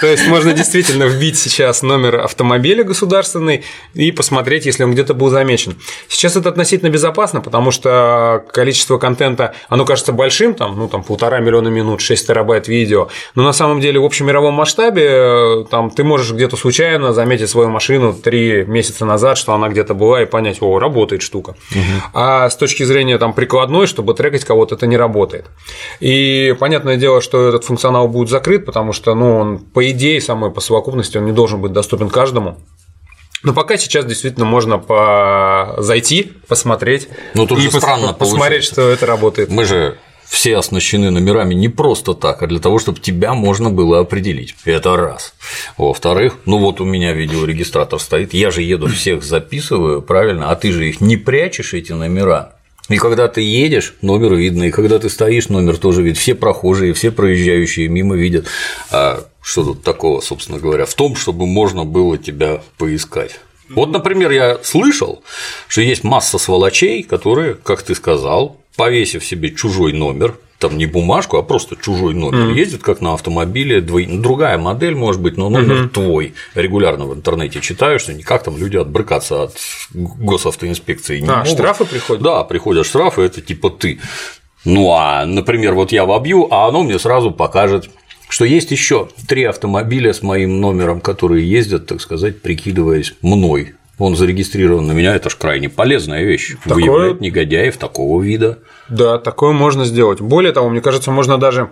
То 0.00 0.06
есть 0.06 0.26
можно 0.28 0.52
действительно 0.52 1.04
вбить 1.04 1.38
сейчас 1.38 1.82
номер 1.82 2.20
автомобиля 2.20 2.84
государственный 2.84 3.64
и 3.94 4.12
посмотреть, 4.12 4.66
если 4.66 4.84
он 4.84 4.92
где-то 4.92 5.14
был 5.14 5.30
замечен. 5.30 5.76
Сейчас 6.08 6.36
это 6.36 6.48
относительно 6.48 6.90
безопасно, 6.90 7.40
потому 7.40 7.70
что 7.70 8.44
количество 8.52 8.98
контента, 8.98 9.54
оно 9.68 9.84
кажется 9.84 10.12
большим, 10.12 10.54
там, 10.54 10.78
ну, 10.78 10.88
там 10.88 11.02
полтора 11.02 11.38
миллиона 11.40 11.68
минут, 11.68 12.00
6 12.00 12.26
терабайт 12.26 12.68
видео, 12.68 13.08
но 13.34 13.42
на 13.42 13.52
самом 13.52 13.80
деле 13.80 14.00
в 14.00 14.04
общемировом 14.04 14.54
масштабе 14.54 15.64
там 15.70 15.90
ты 15.90 16.04
можешь 16.04 16.32
где-то 16.32 16.56
случайно 16.56 17.12
заметить 17.12 17.48
свою 17.48 17.68
машину 17.68 18.12
три 18.12 18.64
месяца 18.64 19.04
назад, 19.04 19.38
что 19.38 19.54
она 19.54 19.68
где-то 19.68 19.94
была, 19.94 20.22
и 20.22 20.26
понять, 20.26 20.58
о, 20.60 20.78
работает 20.78 21.22
штука. 21.22 21.56
Угу. 21.70 22.10
А 22.14 22.48
с 22.48 22.56
точки 22.56 22.82
зрения 22.82 23.18
там 23.18 23.32
прикладной, 23.32 23.86
чтобы 23.86 24.14
трекать 24.14 24.44
кого-то, 24.44 24.74
это 24.74 24.86
не 24.86 24.96
работает. 24.96 25.46
И 26.00 26.54
понятное 26.58 26.96
дело, 26.96 27.20
что 27.20 27.48
этот 27.48 27.64
функционал 27.64 28.08
будет 28.08 28.28
закрыт, 28.28 28.64
потому 28.64 28.92
что, 28.92 29.14
ну, 29.14 29.38
он 29.38 29.58
по 29.58 29.85
идее 29.90 30.20
самой 30.20 30.50
по 30.50 30.60
совокупности 30.60 31.18
он 31.18 31.26
не 31.26 31.32
должен 31.32 31.60
быть 31.60 31.72
доступен 31.72 32.08
каждому. 32.08 32.58
Но 33.42 33.52
пока 33.52 33.76
сейчас 33.76 34.04
действительно 34.04 34.46
можно 34.46 34.78
по... 34.78 35.76
зайти, 35.78 36.32
посмотреть 36.48 37.08
ну, 37.34 37.46
тут 37.46 37.58
и 37.58 37.62
же 37.62 37.70
странно 37.70 38.12
посмотреть, 38.12 38.70
получается. 38.70 38.72
что 38.72 38.88
это 38.90 39.06
работает. 39.06 39.50
Мы 39.50 39.64
же 39.64 39.98
все 40.24 40.56
оснащены 40.56 41.10
номерами 41.10 41.54
не 41.54 41.68
просто 41.68 42.14
так, 42.14 42.42
а 42.42 42.46
для 42.46 42.58
того, 42.58 42.78
чтобы 42.78 42.98
тебя 42.98 43.34
можно 43.34 43.70
было 43.70 44.00
определить. 44.00 44.56
Это 44.64 44.96
раз. 44.96 45.34
Во-вторых, 45.76 46.38
ну 46.44 46.58
вот 46.58 46.80
у 46.80 46.84
меня 46.84 47.12
видеорегистратор 47.12 48.00
стоит, 48.00 48.34
я 48.34 48.50
же 48.50 48.62
еду 48.62 48.88
всех 48.88 49.22
записываю, 49.22 50.02
правильно, 50.02 50.50
а 50.50 50.56
ты 50.56 50.72
же 50.72 50.88
их 50.88 51.00
не 51.00 51.16
прячешь, 51.16 51.74
эти 51.74 51.92
номера. 51.92 52.54
И 52.88 52.98
когда 52.98 53.26
ты 53.26 53.40
едешь, 53.40 53.94
номер 54.00 54.34
видно, 54.34 54.64
и 54.64 54.70
когда 54.70 54.98
ты 54.98 55.08
стоишь, 55.08 55.48
номер 55.48 55.76
тоже 55.76 56.02
видно. 56.02 56.20
Все 56.20 56.34
прохожие, 56.34 56.92
все 56.92 57.10
проезжающие 57.10 57.88
мимо 57.88 58.14
видят. 58.14 58.46
А 58.90 59.24
что 59.46 59.62
тут 59.62 59.84
такого, 59.84 60.20
собственно 60.20 60.58
говоря, 60.58 60.86
в 60.86 60.94
том, 60.94 61.14
чтобы 61.14 61.46
можно 61.46 61.84
было 61.84 62.18
тебя 62.18 62.62
поискать? 62.78 63.38
Вот, 63.68 63.90
например, 63.90 64.32
я 64.32 64.58
слышал, 64.64 65.22
что 65.68 65.82
есть 65.82 66.02
масса 66.02 66.38
сволочей, 66.38 67.04
которые, 67.04 67.54
как 67.54 67.82
ты 67.82 67.94
сказал, 67.94 68.56
повесив 68.76 69.24
себе 69.24 69.54
чужой 69.54 69.92
номер, 69.92 70.36
там 70.58 70.76
не 70.76 70.86
бумажку, 70.86 71.36
а 71.36 71.44
просто 71.44 71.76
чужой 71.76 72.12
номер, 72.12 72.50
mm. 72.50 72.54
ездит 72.54 72.82
как 72.82 73.00
на 73.00 73.14
автомобиле, 73.14 73.80
дво... 73.80 74.00
другая 74.04 74.58
модель, 74.58 74.96
может 74.96 75.22
быть, 75.22 75.36
но 75.36 75.48
номер 75.48 75.84
mm-hmm. 75.84 75.88
твой. 75.90 76.34
Регулярно 76.56 77.06
в 77.06 77.14
интернете 77.14 77.60
читаю, 77.60 78.00
что 78.00 78.12
никак 78.12 78.42
там 78.42 78.58
люди 78.58 78.76
отбрыкаться 78.76 79.44
от 79.44 79.56
госавтоинспекции 79.94 81.20
не 81.20 81.28
а, 81.28 81.36
могут. 81.36 81.52
штрафы 81.52 81.84
приходят? 81.84 82.20
Да, 82.20 82.42
приходят 82.42 82.84
штрафы, 82.84 83.22
это 83.22 83.40
типа 83.40 83.70
ты. 83.70 84.00
Ну 84.64 84.90
а, 84.92 85.24
например, 85.24 85.74
вот 85.74 85.92
я 85.92 86.04
вобью, 86.04 86.48
а 86.50 86.66
оно 86.66 86.82
мне 86.82 86.98
сразу 86.98 87.30
покажет 87.30 87.88
что 88.28 88.44
есть 88.44 88.70
еще 88.70 89.08
три 89.28 89.44
автомобиля 89.44 90.12
с 90.12 90.22
моим 90.22 90.60
номером, 90.60 91.00
которые 91.00 91.48
ездят, 91.48 91.86
так 91.86 92.00
сказать, 92.00 92.42
прикидываясь 92.42 93.14
мной. 93.22 93.74
Он 93.98 94.14
зарегистрирован 94.14 94.86
на 94.86 94.92
меня, 94.92 95.14
это 95.14 95.30
же 95.30 95.36
крайне 95.36 95.68
полезная 95.68 96.22
вещь. 96.22 96.54
Такое... 96.64 96.74
Выявлять 96.74 97.20
негодяев 97.20 97.78
такого 97.78 98.22
вида. 98.22 98.58
Да, 98.88 99.18
такое 99.18 99.52
можно 99.52 99.84
сделать. 99.84 100.20
Более 100.20 100.52
того, 100.52 100.68
мне 100.68 100.82
кажется, 100.82 101.10
можно 101.10 101.38
даже 101.38 101.70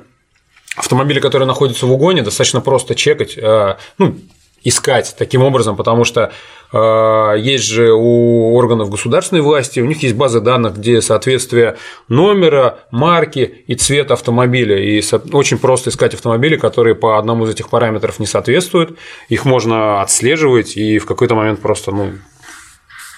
автомобили, 0.77 1.21
которые 1.21 1.47
находятся 1.47 1.87
в 1.87 1.93
угоне, 1.93 2.23
достаточно 2.23 2.61
просто 2.61 2.95
чекать, 2.95 3.37
э, 3.37 3.77
ну, 3.99 4.17
искать 4.65 5.15
таким 5.17 5.43
образом, 5.43 5.77
потому 5.77 6.05
что 6.05 6.33
э, 6.73 7.35
есть 7.39 7.65
же 7.65 7.93
у 7.93 8.55
органов 8.55 8.91
государственной 8.91 9.43
власти, 9.43 9.81
у 9.81 9.85
них 9.85 10.03
есть 10.03 10.17
базы 10.17 10.41
данных, 10.41 10.77
где 10.77 11.01
соответствие 11.01 11.77
номера, 12.09 12.79
марки 12.91 13.65
и 13.67 13.75
цвета 13.75 14.15
автомобиля. 14.15 14.79
И 14.79 15.03
очень 15.33 15.59
просто 15.59 15.91
искать 15.91 16.15
автомобили, 16.15 16.57
которые 16.57 16.95
по 16.95 17.19
одному 17.19 17.45
из 17.45 17.51
этих 17.51 17.69
параметров 17.69 18.19
не 18.19 18.27
соответствуют. 18.27 18.99
Их 19.29 19.45
можно 19.45 20.01
отслеживать 20.01 20.77
и 20.77 20.99
в 20.99 21.07
какой-то 21.07 21.35
момент 21.35 21.61
просто 21.61 21.93
ну, 21.93 22.13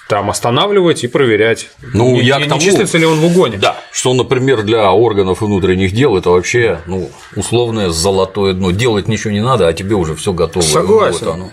там 0.08 0.30
останавливать 0.30 1.02
и 1.04 1.08
проверять, 1.08 1.68
ну, 1.92 2.12
не, 2.12 2.22
я 2.22 2.38
не, 2.38 2.44
к 2.44 2.48
тому, 2.48 2.60
не 2.60 2.66
числится 2.66 2.96
ли 2.98 3.06
он 3.06 3.18
в 3.18 3.24
угоне. 3.24 3.58
Да, 3.58 3.76
что, 3.92 4.14
например, 4.14 4.62
для 4.62 4.90
органов 4.92 5.40
внутренних 5.40 5.92
дел 5.92 6.16
это 6.16 6.30
вообще 6.30 6.80
ну, 6.86 7.10
условное 7.34 7.90
золотое 7.90 8.52
дно. 8.52 8.70
Делать 8.70 9.08
ничего 9.08 9.32
не 9.32 9.42
надо, 9.42 9.66
а 9.66 9.72
тебе 9.72 9.96
уже 9.96 10.14
все 10.14 10.32
готово. 10.32 10.64
Согласен. 10.64 11.26
Вот 11.26 11.34
оно. 11.34 11.50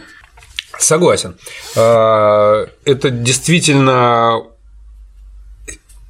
Согласен. 0.77 1.35
А, 1.75 2.67
это 2.85 3.09
действительно 3.09 4.43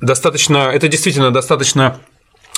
достаточно, 0.02 0.70
это 0.74 0.88
действительно 0.90 1.32
достаточно 1.32 2.00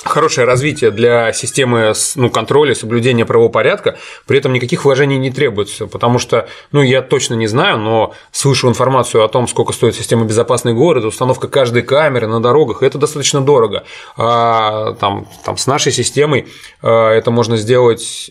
хорошее 0.06 0.46
развитие 0.46 0.90
для 0.90 1.32
системы 1.32 1.92
ну, 2.14 2.30
контроля, 2.30 2.74
соблюдения 2.74 3.24
правопорядка, 3.24 3.98
при 4.26 4.38
этом 4.38 4.52
никаких 4.52 4.84
вложений 4.84 5.18
не 5.18 5.30
требуется, 5.30 5.86
потому 5.86 6.18
что, 6.18 6.48
ну, 6.72 6.82
я 6.82 7.02
точно 7.02 7.34
не 7.34 7.46
знаю, 7.46 7.78
но 7.78 8.14
слышу 8.32 8.68
информацию 8.68 9.24
о 9.24 9.28
том, 9.28 9.48
сколько 9.48 9.72
стоит 9.72 9.94
система 9.94 10.24
«Безопасный 10.24 10.74
город», 10.74 11.04
установка 11.04 11.48
каждой 11.48 11.82
камеры 11.82 12.26
на 12.26 12.40
дорогах, 12.40 12.82
это 12.82 12.98
достаточно 12.98 13.40
дорого. 13.40 13.84
А, 14.16 14.94
там, 14.94 15.26
там, 15.44 15.56
с 15.56 15.66
нашей 15.66 15.92
системой 15.92 16.46
а, 16.82 17.12
это 17.12 17.30
можно 17.30 17.56
сделать 17.56 18.30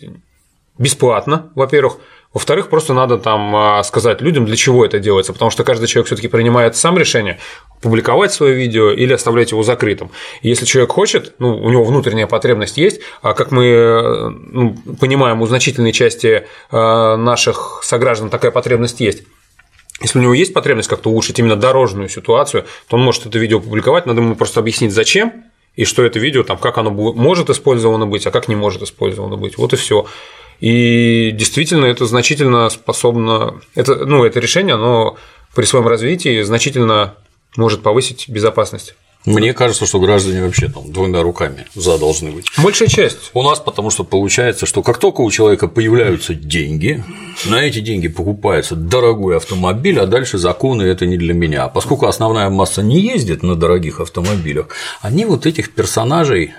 бесплатно, 0.78 1.50
во-первых, 1.54 1.98
во-вторых, 2.32 2.68
просто 2.68 2.92
надо 2.92 3.18
там 3.18 3.54
а, 3.56 3.82
сказать 3.82 4.20
людям, 4.20 4.44
для 4.44 4.56
чего 4.56 4.84
это 4.84 4.98
делается, 4.98 5.32
потому 5.32 5.50
что 5.50 5.64
каждый 5.64 5.86
человек 5.86 6.06
все-таки 6.06 6.28
принимает 6.28 6.76
сам 6.76 6.98
решение 6.98 7.38
публиковать 7.80 8.32
свое 8.32 8.54
видео 8.54 8.90
или 8.90 9.12
оставлять 9.12 9.52
его 9.52 9.62
закрытым. 9.62 10.10
Если 10.42 10.66
человек 10.66 10.92
хочет, 10.92 11.34
ну, 11.38 11.56
у 11.56 11.70
него 11.70 11.84
внутренняя 11.84 12.26
потребность 12.26 12.76
есть, 12.76 13.00
а 13.22 13.32
как 13.34 13.52
мы 13.52 14.30
ну, 14.50 14.76
понимаем, 15.00 15.42
у 15.42 15.46
значительной 15.46 15.92
части 15.92 16.46
а, 16.70 17.16
наших 17.16 17.80
сограждан 17.82 18.30
такая 18.30 18.50
потребность 18.50 19.00
есть. 19.00 19.22
Если 20.02 20.18
у 20.18 20.22
него 20.22 20.34
есть 20.34 20.52
потребность 20.52 20.88
как-то 20.90 21.08
улучшить 21.08 21.38
именно 21.38 21.56
дорожную 21.56 22.08
ситуацию, 22.08 22.66
то 22.88 22.96
он 22.96 23.02
может 23.02 23.24
это 23.24 23.38
видео 23.38 23.60
публиковать, 23.60 24.04
надо 24.04 24.20
ему 24.20 24.34
просто 24.34 24.60
объяснить, 24.60 24.92
зачем, 24.92 25.44
и 25.74 25.84
что 25.84 26.04
это 26.04 26.18
видео, 26.18 26.42
там, 26.42 26.58
как 26.58 26.78
оно 26.78 26.90
может 26.90 27.50
использовано 27.50 28.06
быть, 28.06 28.26
а 28.26 28.30
как 28.30 28.48
не 28.48 28.56
может 28.56 28.82
использовано 28.82 29.36
быть. 29.36 29.56
Вот 29.58 29.72
и 29.72 29.76
все. 29.76 30.06
И 30.60 31.32
действительно 31.32 31.84
это 31.84 32.06
значительно 32.06 32.68
способно, 32.70 33.60
это, 33.74 34.06
ну, 34.06 34.24
это 34.24 34.40
решение, 34.40 34.74
оно 34.74 35.16
при 35.54 35.64
своем 35.64 35.86
развитии 35.86 36.42
значительно 36.42 37.14
может 37.56 37.82
повысить 37.82 38.28
безопасность. 38.28 38.94
Мне 39.26 39.52
кажется, 39.54 39.86
что 39.86 39.98
граждане 39.98 40.42
вообще 40.42 40.68
там 40.68 40.92
двумя 40.92 41.20
руками 41.20 41.66
за 41.74 41.98
должны 41.98 42.30
быть. 42.30 42.46
Большая 42.62 42.88
часть. 42.88 43.32
У 43.34 43.42
нас 43.42 43.58
потому 43.58 43.90
что 43.90 44.04
получается, 44.04 44.66
что 44.66 44.84
как 44.84 44.98
только 44.98 45.20
у 45.22 45.30
человека 45.32 45.66
появляются 45.66 46.32
деньги, 46.32 47.02
на 47.44 47.56
эти 47.56 47.80
деньги 47.80 48.06
покупается 48.06 48.76
дорогой 48.76 49.36
автомобиль, 49.36 49.98
а 49.98 50.06
дальше 50.06 50.38
законы 50.38 50.82
это 50.82 51.06
не 51.06 51.16
для 51.16 51.34
меня. 51.34 51.66
Поскольку 51.66 52.06
основная 52.06 52.50
масса 52.50 52.82
не 52.82 53.00
ездит 53.00 53.42
на 53.42 53.56
дорогих 53.56 53.98
автомобилях, 53.98 54.68
они 55.00 55.24
вот 55.24 55.44
этих 55.44 55.74
персонажей 55.74 56.54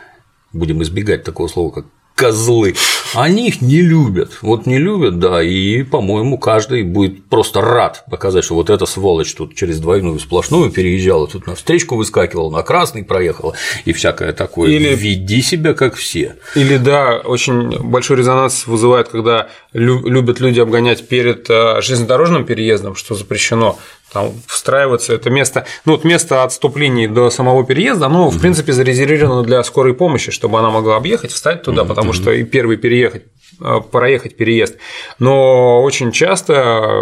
будем 0.52 0.84
избегать 0.84 1.24
такого 1.24 1.48
слова, 1.48 1.72
как 1.72 1.86
козлы, 2.18 2.76
они 3.14 3.48
их 3.48 3.62
не 3.62 3.82
любят. 3.82 4.40
Вот 4.42 4.66
не 4.66 4.80
любят, 4.80 5.20
да, 5.20 5.42
и, 5.42 5.84
по-моему, 5.84 6.40
каждый 6.40 6.84
будет 6.84 7.26
просто 7.26 7.62
рад 7.62 8.04
показать, 8.10 8.44
что 8.44 8.56
вот 8.56 8.72
эта 8.72 8.86
сволочь 8.88 9.34
тут 9.34 9.56
через 9.56 9.80
двойную 9.80 10.20
сплошную 10.20 10.72
переезжала, 10.72 11.28
тут 11.28 11.46
на 11.46 11.56
встречку 11.56 11.96
выскакивала, 11.96 12.50
на 12.50 12.64
красный 12.64 13.04
проехала 13.04 13.54
и 13.86 13.94
всякое 13.94 14.34
такое. 14.34 14.72
Или 14.72 14.96
веди 14.96 15.42
себя 15.44 15.76
как 15.76 15.94
все. 15.94 16.38
Или 16.56 16.78
да, 16.78 17.22
очень 17.24 17.80
большой 17.84 18.18
резонанс 18.18 18.66
вызывает, 18.66 19.10
когда 19.10 19.50
любят 19.74 20.40
люди 20.40 20.60
обгонять 20.60 21.08
перед 21.08 21.48
э, 21.50 21.82
железнодорожным 21.82 22.46
переездом, 22.46 22.96
что 22.96 23.14
запрещено 23.14 23.78
там 24.18 24.34
встраиваться. 24.48 25.14
Это 25.14 25.30
место, 25.30 25.68
ну 25.86 25.92
вот 25.92 26.04
место 26.04 26.44
от 26.44 26.52
стоп-линии 26.52 27.06
до 27.06 27.30
самого 27.30 27.64
переезда, 27.64 28.08
оно, 28.08 28.30
в 28.30 28.40
принципе, 28.40 28.74
зарезервировано 28.74 29.44
для 29.44 29.64
скорой 29.64 29.94
помощи, 29.94 30.32
чтобы 30.32 30.58
она 30.58 30.72
могла 30.72 30.96
объехать, 30.96 31.32
встать 31.32 31.62
туда, 31.62 31.86
потому 31.86 32.14
что 32.14 32.32
и 32.32 32.44
первый 32.44 32.78
переехать 32.78 33.24
э, 33.62 33.80
проехать 33.92 34.36
переезд. 34.36 34.78
Но 35.20 35.84
очень 35.84 36.12
часто 36.12 36.96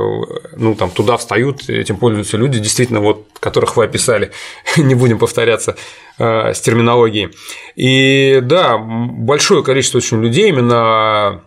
ну, 0.58 0.76
там, 0.76 0.92
туда 0.92 1.16
встают, 1.16 1.70
этим 1.70 1.96
пользуются 1.96 2.36
люди, 2.36 2.60
действительно, 2.60 3.00
вот, 3.00 3.26
которых 3.40 3.78
вы 3.78 3.86
описали, 3.86 4.32
не 4.78 4.96
будем 4.96 5.18
повторяться 5.18 5.78
э, 6.20 6.54
с 6.54 6.60
терминологией. 6.60 7.30
И 7.78 8.40
да, 8.42 8.78
большое 8.78 9.64
количество 9.64 10.00
очень 10.00 10.22
людей 10.22 10.50
именно 10.50 11.42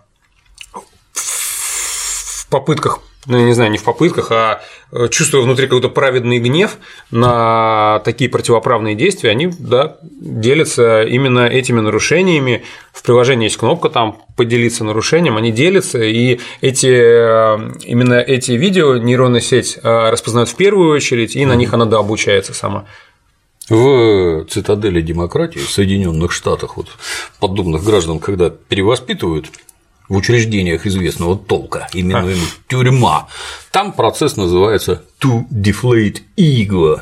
в 1.13 2.49
попытках 2.49 3.01
ну, 3.29 3.37
я 3.37 3.45
не 3.45 3.53
знаю, 3.53 3.71
не 3.71 3.77
в 3.77 3.85
попытках, 3.85 4.33
а 4.33 4.63
э, 4.91 5.09
чувствуя 5.11 5.43
внутри 5.43 5.67
какой-то 5.67 5.91
праведный 5.91 6.39
гнев 6.39 6.79
на 7.11 8.01
такие 8.05 8.31
противоправные 8.31 8.95
действия, 8.95 9.31
они 9.31 9.51
да, 9.59 9.99
делятся 10.03 11.03
именно 11.03 11.47
этими 11.47 11.81
нарушениями. 11.81 12.65
В 12.93 13.03
приложении 13.03 13.45
есть 13.45 13.59
кнопка 13.59 13.91
там 13.91 14.23
поделиться 14.35 14.83
нарушением, 14.83 15.37
они 15.37 15.53
делятся, 15.53 16.03
и 16.03 16.41
эти, 16.63 16.87
э, 16.87 17.59
именно 17.85 18.15
эти 18.15 18.53
видео 18.53 18.97
нейронная 18.97 19.43
сеть 19.43 19.79
э, 19.83 20.11
распознает 20.11 20.49
в 20.49 20.57
первую 20.57 20.91
очередь, 20.91 21.37
и 21.37 21.45
на 21.45 21.55
них 21.55 21.75
она 21.75 21.85
да, 21.85 21.99
обучается 21.99 22.55
сама. 22.55 22.87
В 23.69 24.47
цитадели 24.47 25.03
демократии 25.03 25.59
в 25.59 25.71
Соединенных 25.71 26.33
Штатах 26.33 26.79
вот 26.79 26.89
подобных 27.39 27.85
граждан, 27.85 28.19
когда 28.21 28.49
перевоспитывают, 28.49 29.51
в 30.09 30.17
учреждениях 30.17 30.87
известного 30.87 31.37
толка, 31.37 31.89
именуемых 31.93 32.59
а. 32.59 32.71
тюрьма. 32.71 33.29
Там 33.71 33.93
процесс 33.93 34.37
называется 34.37 35.03
to 35.21 35.45
deflate 35.51 36.23
ego, 36.37 37.01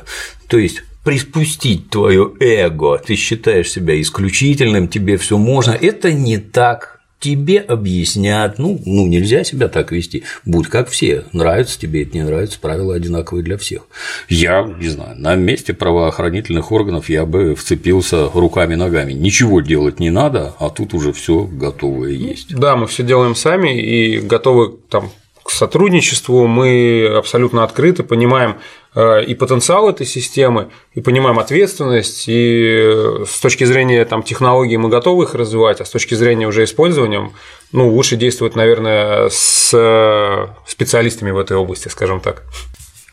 то 0.49 0.59
есть 0.59 0.83
приспустить 1.05 1.89
твое 1.89 2.33
эго, 2.41 2.99
ты 2.99 3.15
считаешь 3.15 3.71
себя 3.71 4.01
исключительным, 4.01 4.89
тебе 4.89 5.17
все 5.19 5.39
можно. 5.39 5.71
Это 5.71 6.13
не 6.13 6.39
так 6.39 6.96
тебе 7.19 7.61
объяснят, 7.61 8.59
ну, 8.59 8.81
ну, 8.85 9.07
нельзя 9.07 9.43
себя 9.45 9.69
так 9.69 9.91
вести, 9.91 10.25
будь 10.45 10.69
как 10.69 10.89
все, 10.89 11.25
нравится 11.33 11.79
тебе 11.79 12.03
это, 12.03 12.17
не 12.17 12.23
нравится, 12.23 12.61
правила 12.61 12.95
одинаковые 12.95 13.43
для 13.43 13.57
всех. 13.57 13.83
Я, 14.29 14.63
не 14.63 14.89
знаю, 14.89 15.19
на 15.19 15.35
месте 15.35 15.73
правоохранительных 15.73 16.73
органов 16.73 17.09
я 17.09 17.25
бы 17.25 17.55
вцепился 17.55 18.29
руками-ногами, 18.29 19.13
ничего 19.13 19.61
делать 19.61 19.99
не 19.99 20.11
надо, 20.11 20.55
а 20.59 20.69
тут 20.69 20.95
уже 20.95 21.13
все 21.13 21.45
готовое 21.45 22.13
есть. 22.13 22.55
Да, 22.55 22.77
мы 22.77 22.87
все 22.87 23.03
делаем 23.03 23.35
сами 23.35 23.81
и 23.81 24.21
готовы 24.21 24.77
там 24.91 25.11
к 25.43 25.51
сотрудничеству, 25.51 26.47
мы 26.47 27.07
абсолютно 27.17 27.63
открыты, 27.63 28.03
понимаем 28.03 28.57
и 28.97 29.35
потенциал 29.35 29.91
этой 29.91 30.07
системы, 30.07 30.71
и 30.95 31.03
понимаем 31.03 31.39
ответственность, 31.39 32.25
и 32.29 33.23
с 33.27 33.41
точки 33.41 33.65
зрения 33.65 34.05
там, 34.07 34.23
технологий 34.23 34.79
мы 34.79 34.89
готовы 34.89 35.25
их 35.25 35.35
развивать, 35.35 35.83
а 35.83 35.85
с 35.85 35.91
точки 35.91 36.15
зрения 36.15 36.49
уже 36.49 36.65
использования, 36.65 37.31
ну, 37.73 37.89
лучше 37.91 38.17
действовать, 38.17 38.57
наверное, 38.57 39.29
с 39.29 40.49
специалистами 40.67 41.31
в 41.31 41.39
этой 41.39 41.57
области, 41.59 41.89
скажем 41.89 42.21
так. 42.21 42.45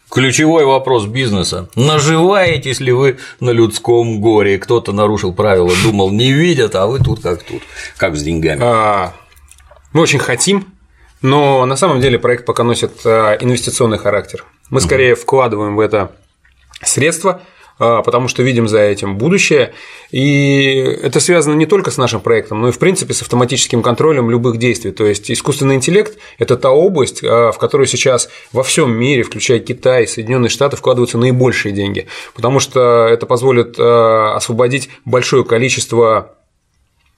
Ключевой 0.09 0.63
вопрос 0.63 1.05
бизнеса. 1.05 1.69
Наживаетесь 1.75 2.79
ли 2.79 2.91
вы 2.91 3.17
на 3.39 3.49
людском 3.49 4.21
горе? 4.21 4.59
Кто-то 4.59 4.91
нарушил 4.91 5.33
правила, 5.33 5.71
думал, 5.83 6.11
не 6.11 6.31
видят, 6.31 6.75
а 6.75 6.85
вы 6.85 6.99
тут 6.99 7.21
как 7.21 7.41
тут. 7.41 7.63
Как 7.97 8.15
с 8.15 8.21
деньгами. 8.21 8.61
А, 8.63 9.13
мы 9.91 10.01
очень 10.01 10.19
хотим, 10.19 10.67
но 11.23 11.65
на 11.65 11.75
самом 11.75 11.99
деле 11.99 12.19
проект 12.19 12.45
пока 12.45 12.63
носит 12.63 13.05
инвестиционный 13.05 13.97
характер. 13.97 14.45
Мы 14.69 14.81
скорее 14.81 15.15
вкладываем 15.15 15.75
в 15.75 15.79
это 15.79 16.11
средства, 16.81 17.41
потому 17.77 18.27
что 18.27 18.43
видим 18.43 18.67
за 18.67 18.79
этим 18.79 19.17
будущее. 19.17 19.73
И 20.11 20.75
это 21.01 21.19
связано 21.19 21.55
не 21.55 21.65
только 21.65 21.91
с 21.91 21.97
нашим 21.97 22.21
проектом, 22.21 22.61
но 22.61 22.69
и, 22.69 22.71
в 22.71 22.79
принципе, 22.79 23.13
с 23.13 23.21
автоматическим 23.21 23.81
контролем 23.81 24.29
любых 24.29 24.57
действий. 24.57 24.91
То 24.91 25.05
есть 25.05 25.31
искусственный 25.31 25.75
интеллект– 25.75 26.17
это 26.37 26.55
та 26.55 26.71
область, 26.71 27.23
а, 27.23 27.51
в 27.51 27.57
которую 27.57 27.87
сейчас 27.87 28.29
во 28.51 28.63
всем 28.63 28.91
мире, 28.91 29.23
включая 29.23 29.59
Китай, 29.59 30.07
Соединенные 30.07 30.49
Штаты, 30.49 30.77
вкладываются 30.77 31.17
наибольшие 31.17 31.73
деньги, 31.73 32.07
потому 32.35 32.59
что 32.59 33.07
это 33.07 33.25
позволит 33.25 33.75
а, 33.79 34.35
освободить 34.35 34.89
большое 35.03 35.43
количество 35.43 36.35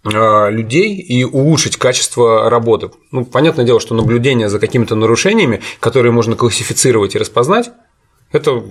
людей 0.06 0.96
и 0.96 1.24
улучшить 1.24 1.78
качество 1.78 2.50
работы. 2.50 2.91
Ну, 3.12 3.26
понятное 3.26 3.65
дело, 3.65 3.80
что 3.80 3.96
наблюдение 3.96 4.50
за 4.50 4.60
какими-то 4.60 4.96
нарушениями, 4.96 5.62
которые 5.80 6.12
можно 6.12 6.36
классифицировать 6.36 7.15
и 7.15 7.18
распознать, 7.18 7.72
это, 8.36 8.63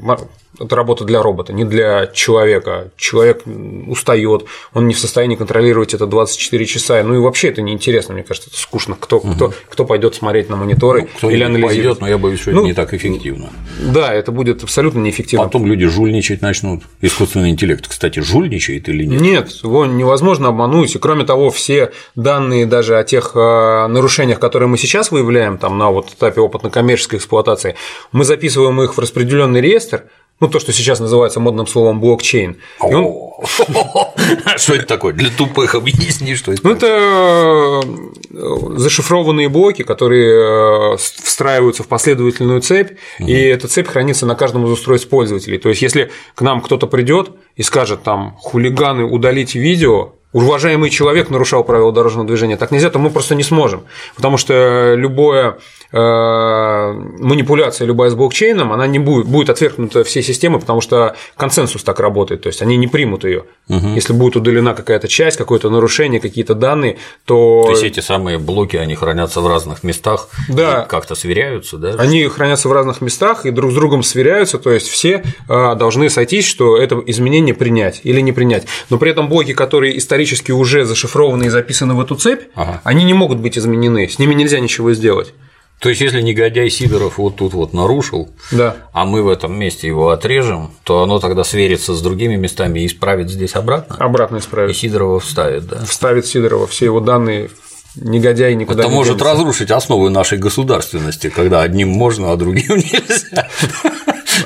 это 0.60 0.76
работа 0.76 1.04
для 1.04 1.22
робота, 1.22 1.52
не 1.52 1.64
для 1.64 2.06
человека. 2.06 2.90
Человек 2.96 3.42
устает, 3.86 4.44
он 4.72 4.86
не 4.86 4.94
в 4.94 4.98
состоянии 4.98 5.36
контролировать 5.36 5.94
это 5.94 6.06
24 6.06 6.66
часа. 6.66 7.02
Ну 7.02 7.14
и 7.14 7.18
вообще 7.18 7.48
это 7.48 7.62
неинтересно, 7.62 8.14
мне 8.14 8.22
кажется, 8.22 8.50
это 8.50 8.58
скучно. 8.58 8.96
Кто, 8.98 9.18
угу. 9.18 9.32
кто, 9.32 9.52
кто 9.68 9.84
пойдет 9.84 10.14
смотреть 10.14 10.48
на 10.48 10.56
мониторы 10.56 11.02
ну, 11.02 11.08
кто 11.16 11.30
или 11.30 11.42
анализировать? 11.42 11.76
Пойдет, 11.76 12.00
но 12.00 12.08
я 12.08 12.18
боюсь, 12.18 12.40
что 12.40 12.50
ну, 12.52 12.60
это 12.60 12.66
не 12.66 12.74
так 12.74 12.94
эффективно. 12.94 13.50
Да, 13.80 14.12
это 14.14 14.32
будет 14.32 14.62
абсолютно 14.62 15.00
неэффективно. 15.00 15.46
Потом 15.46 15.66
люди 15.66 15.86
жульничать 15.86 16.42
начнут. 16.42 16.84
Искусственный 17.00 17.50
интеллект, 17.50 17.88
кстати, 17.88 18.20
жульничает 18.20 18.88
или 18.88 19.04
нет? 19.04 19.20
Нет, 19.20 19.50
его 19.62 19.86
невозможно 19.86 20.48
обмануть. 20.48 20.94
И 20.94 20.98
кроме 20.98 21.24
того, 21.24 21.50
все 21.50 21.92
данные 22.14 22.66
даже 22.66 22.98
о 22.98 23.04
тех 23.04 23.32
а, 23.34 23.88
нарушениях, 23.88 24.38
которые 24.38 24.68
мы 24.68 24.78
сейчас 24.78 25.10
выявляем 25.10 25.58
там, 25.58 25.78
на 25.78 25.90
вот 25.90 26.12
этапе 26.12 26.40
опытно-коммерческой 26.40 27.16
эксплуатации, 27.16 27.74
мы 28.12 28.24
записываем 28.24 28.80
их 28.82 28.96
в 28.96 28.98
распределенный 29.00 29.53
определенный 29.54 29.60
реестр, 29.60 30.04
ну, 30.40 30.48
то, 30.48 30.58
что 30.58 30.72
сейчас 30.72 30.98
называется 31.00 31.38
модным 31.38 31.66
словом 31.66 32.00
блокчейн. 32.00 32.56
И 32.90 32.94
он... 32.94 33.14
Что 34.56 34.74
это 34.74 34.86
такое? 34.86 35.12
Для 35.12 35.30
тупых 35.30 35.74
объясни, 35.76 36.34
что 36.34 36.52
это. 36.52 36.60
Ну, 36.64 36.74
это 36.74 37.82
э, 38.30 38.78
зашифрованные 38.78 39.48
блоки, 39.48 39.84
которые 39.84 40.94
э, 40.94 40.96
встраиваются 40.96 41.84
в 41.84 41.86
последовательную 41.86 42.60
цепь, 42.62 42.98
и 43.20 43.32
эта 43.32 43.68
цепь 43.68 43.86
хранится 43.86 44.26
на 44.26 44.34
каждом 44.34 44.66
из 44.66 44.70
устройств 44.70 45.08
пользователей. 45.08 45.58
То 45.58 45.68
есть, 45.68 45.82
если 45.82 46.10
к 46.34 46.42
нам 46.42 46.60
кто-то 46.60 46.88
придет 46.88 47.30
и 47.54 47.62
скажет 47.62 48.02
там 48.02 48.36
хулиганы 48.40 49.04
удалить 49.04 49.54
видео, 49.54 50.14
уважаемый 50.34 50.90
человек 50.90 51.30
нарушал 51.30 51.64
правила 51.64 51.92
дорожного 51.92 52.26
движения, 52.26 52.58
так 52.58 52.70
нельзя, 52.70 52.90
то 52.90 52.98
мы 52.98 53.08
просто 53.08 53.34
не 53.34 53.42
сможем. 53.42 53.84
Потому 54.16 54.36
что 54.36 54.94
любое 54.94 55.56
Э, 55.96 56.92
манипуляция 57.20 57.86
любая 57.86 58.10
с 58.10 58.16
блокчейном, 58.16 58.72
она 58.72 58.88
не 58.88 58.98
будет, 58.98 59.26
будет 59.26 59.48
отвергнута 59.48 60.02
всей 60.02 60.24
системой, 60.24 60.58
потому 60.58 60.80
что 60.80 61.14
консенсус 61.36 61.84
так 61.84 62.00
работает, 62.00 62.42
то 62.42 62.48
есть 62.48 62.62
они 62.62 62.76
не 62.76 62.88
примут 62.88 63.22
ее. 63.22 63.44
Угу. 63.68 63.90
Если 63.94 64.12
будет 64.12 64.34
удалена 64.34 64.74
какая-то 64.74 65.06
часть, 65.06 65.36
какое-то 65.36 65.70
нарушение, 65.70 66.20
какие-то 66.20 66.56
данные, 66.56 66.98
то. 67.26 67.62
То 67.66 67.70
есть 67.70 67.84
эти 67.84 68.00
самые 68.00 68.38
блоки, 68.38 68.76
они 68.76 68.96
хранятся 68.96 69.40
в 69.40 69.46
разных 69.46 69.84
местах, 69.84 70.30
да. 70.48 70.82
как-то 70.82 71.14
сверяются, 71.14 71.78
да? 71.78 71.90
Они 71.90 72.26
хранятся 72.26 72.68
в 72.68 72.72
разных 72.72 73.00
местах 73.00 73.46
и 73.46 73.52
друг 73.52 73.70
с 73.70 73.74
другом 73.74 74.02
сверяются, 74.02 74.58
то 74.58 74.72
есть 74.72 74.88
все 74.88 75.22
э, 75.48 75.74
должны 75.76 76.10
сойтись, 76.10 76.44
что 76.44 76.76
это 76.76 77.00
изменение 77.06 77.54
принять 77.54 78.00
или 78.02 78.20
не 78.20 78.32
принять. 78.32 78.66
Но 78.90 78.98
при 78.98 79.12
этом 79.12 79.28
блоки, 79.28 79.52
которые 79.52 79.96
исторически 79.96 80.23
уже 80.52 80.84
зашифрованы 80.84 81.44
и 81.44 81.48
записаны 81.48 81.94
в 81.94 82.00
эту 82.00 82.16
цепь, 82.16 82.48
ага. 82.54 82.80
они 82.84 83.04
не 83.04 83.14
могут 83.14 83.38
быть 83.38 83.58
изменены, 83.58 84.08
с 84.08 84.18
ними 84.18 84.34
нельзя 84.34 84.60
ничего 84.60 84.92
сделать. 84.92 85.34
То 85.80 85.88
есть, 85.90 86.00
если 86.00 86.22
негодяй 86.22 86.70
Сидоров 86.70 87.18
вот 87.18 87.36
тут 87.36 87.52
вот 87.52 87.74
нарушил, 87.74 88.30
да. 88.52 88.76
а 88.92 89.04
мы 89.04 89.22
в 89.22 89.28
этом 89.28 89.58
месте 89.58 89.86
его 89.86 90.10
отрежем, 90.10 90.70
то 90.84 91.02
оно 91.02 91.18
тогда 91.18 91.44
сверится 91.44 91.94
с 91.94 92.00
другими 92.00 92.36
местами 92.36 92.80
и 92.80 92.86
исправит 92.86 93.28
здесь 93.28 93.54
обратно? 93.54 93.96
Обратно 93.98 94.38
исправит. 94.38 94.70
И 94.70 94.74
Сидорова 94.74 95.20
вставит, 95.20 95.66
да? 95.66 95.84
Вставит 95.84 96.26
Сидорова, 96.26 96.66
все 96.66 96.86
его 96.86 97.00
данные 97.00 97.50
негодяй 97.96 98.54
никуда 98.54 98.82
Это 98.82 98.88
не 98.88 98.94
может 98.94 99.18
денется. 99.18 99.34
разрушить 99.34 99.70
основы 99.70 100.10
нашей 100.10 100.38
государственности, 100.38 101.28
когда 101.28 101.62
одним 101.62 101.90
можно, 101.90 102.32
а 102.32 102.36
другим 102.36 102.76
нельзя. 102.76 103.48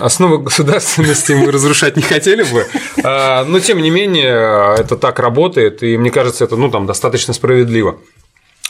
Основы 0.01 0.38
государственности 0.38 1.33
мы 1.33 1.51
разрушать 1.51 1.96
не 1.96 2.03
хотели 2.03 2.42
бы, 2.42 2.66
а, 3.05 3.44
но 3.44 3.61
тем 3.61 3.79
не 3.79 3.90
менее 3.90 4.74
это 4.79 4.96
так 4.96 5.18
работает, 5.18 5.83
и 5.83 5.96
мне 5.96 6.11
кажется, 6.11 6.44
это 6.44 6.57
ну, 6.57 6.70
там, 6.70 6.87
достаточно 6.87 7.35
справедливо. 7.35 7.98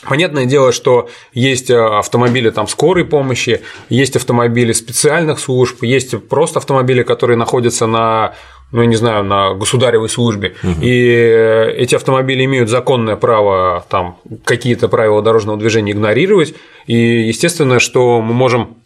Понятное 0.07 0.45
дело, 0.45 0.71
что 0.71 1.09
есть 1.33 1.69
э, 1.69 1.77
автомобили 1.77 2.51
там 2.51 2.69
скорой 2.69 3.03
помощи, 3.03 3.61
есть 3.89 4.15
автомобили 4.15 4.71
специальных 4.71 5.39
служб, 5.39 5.83
есть 5.83 6.27
просто 6.29 6.59
автомобили, 6.59 7.03
которые 7.03 7.35
находятся 7.35 7.85
на 7.85 8.33
ну, 8.71 8.81
я 8.81 8.87
не 8.87 8.95
знаю, 8.95 9.23
на 9.23 9.55
государевой 9.55 10.09
службе. 10.09 10.55
Угу. 10.61 10.81
И 10.81 11.07
э, 11.09 11.71
эти 11.71 11.95
автомобили 11.95 12.45
имеют 12.45 12.69
законное 12.69 13.15
право 13.15 13.83
там 13.89 14.19
какие-то 14.45 14.87
правила 14.89 15.23
дорожного 15.23 15.57
движения 15.57 15.91
игнорировать. 15.91 16.53
И 16.85 16.95
естественно, 16.95 17.79
что 17.79 18.21
мы 18.21 18.33
можем 18.33 18.77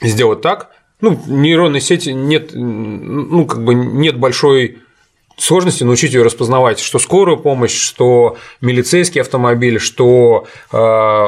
сделать 0.00 0.40
так. 0.40 0.70
Ну, 1.02 1.20
нейронной 1.26 1.80
сети 1.80 2.10
нет, 2.10 2.52
ну, 2.54 3.44
как 3.44 3.64
бы 3.64 3.74
нет 3.74 4.18
большой 4.18 4.81
сложности 5.42 5.82
научить 5.82 6.12
ее 6.14 6.22
распознавать, 6.22 6.78
что 6.78 7.00
скорую 7.00 7.36
помощь, 7.36 7.76
что 7.76 8.36
милицейский 8.60 9.20
автомобиль, 9.20 9.80
что 9.80 10.46
э, 10.70 10.76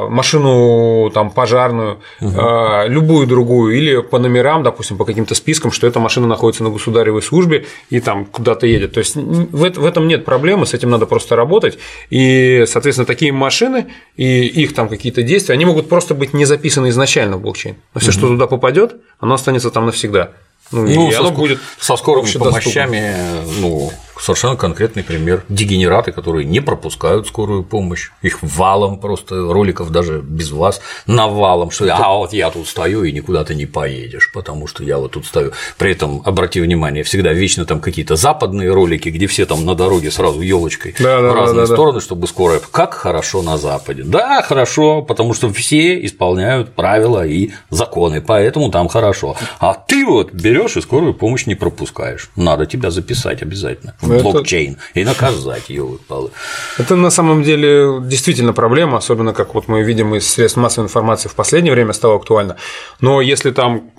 машину 0.09 1.11
там, 1.13 1.31
пожарную, 1.31 1.99
угу. 2.21 2.31
э, 2.31 2.89
любую 2.89 3.27
другую, 3.27 3.77
или 3.77 4.01
по 4.01 4.21
номерам, 4.21 4.63
допустим, 4.63 4.99
по 4.99 5.05
каким-то 5.05 5.35
спискам, 5.35 5.73
что 5.73 5.89
эта 5.89 5.99
машина 5.99 6.29
находится 6.29 6.63
на 6.63 6.71
государевой 6.71 7.23
службе 7.23 7.67
и 7.91 7.99
там 7.99 8.25
куда-то 8.25 8.69
едет. 8.69 8.93
То 8.93 9.01
есть 9.01 9.17
в 9.17 9.85
этом 9.85 10.07
нет 10.07 10.25
проблемы, 10.25 10.65
с 10.65 10.75
этим 10.75 10.91
надо 10.91 11.07
просто 11.07 11.35
работать. 11.35 11.77
И, 12.11 12.65
соответственно, 12.69 13.07
такие 13.07 13.33
машины 13.33 13.87
и 14.17 14.47
их 14.47 14.75
там 14.75 14.89
какие-то 14.89 15.23
действия, 15.23 15.55
они 15.55 15.65
могут 15.65 15.89
просто 15.89 16.15
быть 16.15 16.35
не 16.35 16.45
записаны 16.45 16.91
изначально 16.91 17.37
в 17.37 17.41
блокчейн. 17.41 17.75
Но 17.95 18.01
все, 18.01 18.11
угу. 18.11 18.19
что 18.19 18.29
туда 18.29 18.47
попадет, 18.47 18.95
оно 19.19 19.35
останется 19.35 19.73
там 19.73 19.87
навсегда. 19.87 20.31
Ну, 20.71 20.87
ну 20.87 21.09
и 21.09 21.13
со, 21.13 21.21
оно 21.21 21.31
будет 21.33 21.61
со 21.79 21.97
скорыми 21.97 22.31
помощами, 22.33 23.15
ну, 23.61 23.93
совершенно 24.21 24.57
конкретный 24.57 25.03
пример. 25.03 25.45
Дегенераты, 25.49 26.13
которые 26.13 26.45
не 26.45 26.61
пропускают 26.61 27.27
скорую 27.27 27.65
помощь, 27.65 28.11
их 28.23 28.39
валом 28.43 28.99
просто, 28.99 29.53
роликов 29.53 29.91
даже 29.91 30.21
без 30.21 30.51
вас, 30.51 30.81
навалом, 31.07 31.71
что 31.71 31.85
а 31.95 32.19
вот 32.19 32.33
я 32.33 32.51
тут 32.51 32.69
стою 32.69 33.05
и 33.05 33.13
никуда 33.13 33.45
ты 33.45 33.55
не 33.55 33.67
поедешь, 33.67 34.31
потому 34.33 34.67
что 34.67 34.83
я 34.85 34.99
вот 34.99 35.13
тут 35.13 35.27
стою. 35.27 35.53
При 35.79 35.93
этом, 35.93 36.23
обрати 36.25 36.61
внимание, 36.61 37.03
всегда 37.05 37.33
вечно 37.33 37.65
там 37.65 37.81
какие-то 37.81 38.17
западные 38.17 38.73
ролики, 38.73 39.09
где 39.09 39.27
все 39.27 39.47
там 39.47 39.65
на 39.65 39.75
дороге 39.75 40.11
сразу 40.11 40.41
елочкой 40.41 40.95
да, 40.99 41.21
в 41.21 41.23
да, 41.23 41.35
разные 41.35 41.67
да, 41.67 41.75
стороны, 41.75 42.01
чтобы 42.01 42.27
скорая. 42.27 42.61
Как 42.71 42.95
хорошо 42.95 43.43
на 43.43 43.57
Западе. 43.57 44.03
Да, 44.05 44.43
хорошо, 44.43 45.03
потому 45.03 45.35
что 45.35 45.53
все 45.53 46.05
исполняют 46.05 46.75
правила 46.75 47.27
и 47.27 47.51
законы, 47.71 48.21
поэтому 48.21 48.71
там 48.71 48.89
хорошо. 48.89 49.37
А 49.59 49.75
ты 49.75 50.05
вот 50.05 50.33
берешь 50.33 50.77
и 50.77 50.81
скорую 50.81 51.15
помощь 51.15 51.47
не 51.47 51.55
пропускаешь. 51.55 52.31
Надо 52.37 52.67
тебя 52.67 52.91
записать 52.91 53.43
обязательно 53.43 53.95
это... 54.13 54.23
блокчейн 54.23 54.77
и 54.95 55.05
наказать 55.05 55.69
ее 55.69 55.85
выпало. 55.85 56.31
Это 56.79 56.97
на 56.97 57.11
самом 57.11 57.43
деле 57.43 58.01
действительно 58.03 58.53
проблема, 58.53 58.99
особенно 58.99 59.33
как 59.33 59.55
вот 59.55 59.69
мы 59.69 59.83
видим 59.83 60.15
из 60.15 60.29
средств 60.29 60.57
массовой 60.57 60.87
информации 60.87 61.29
в 61.29 61.35
последнее 61.35 61.73
время 61.73 61.93
стало 61.93 62.17
актуально. 62.17 62.57
Но 63.01 63.21
если 63.21 63.51
там 63.51 63.91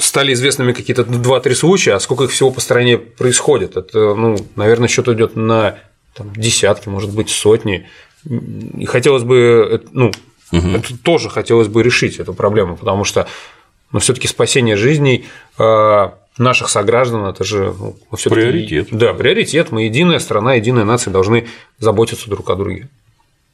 стали 0.00 0.32
известными 0.32 0.72
какие-то 0.72 1.02
2-3 1.02 1.54
случая, 1.54 1.94
а 1.94 2.00
сколько 2.00 2.24
их 2.24 2.30
всего 2.30 2.50
по 2.50 2.60
стране 2.60 2.98
происходит, 2.98 3.76
это, 3.76 4.14
ну, 4.14 4.36
наверное, 4.56 4.88
счет 4.88 5.08
идет 5.08 5.36
на 5.36 5.76
там, 6.14 6.32
десятки, 6.34 6.88
может 6.88 7.14
быть, 7.14 7.30
сотни. 7.30 7.86
И 8.24 8.86
хотелось 8.86 9.22
бы, 9.22 9.82
ну, 9.92 10.12
угу. 10.52 10.68
это 10.68 10.96
тоже 10.98 11.28
хотелось 11.28 11.68
бы 11.68 11.82
решить 11.82 12.18
эту 12.18 12.34
проблему, 12.34 12.76
потому 12.76 13.04
что 13.04 13.26
ну, 13.92 14.00
все-таки 14.00 14.26
спасение 14.26 14.76
жизней 14.76 15.26
а, 15.58 16.14
наших 16.38 16.68
сограждан, 16.68 17.26
это 17.26 17.44
же 17.44 17.74
ну, 17.78 17.96
приоритет. 18.10 18.88
Да, 18.90 19.14
приоритет. 19.14 19.70
Мы 19.70 19.84
единая 19.84 20.18
страна, 20.18 20.54
единая 20.54 20.84
нация 20.84 21.12
должны 21.12 21.46
заботиться 21.78 22.28
друг 22.28 22.50
о 22.50 22.56
друге. 22.56 22.88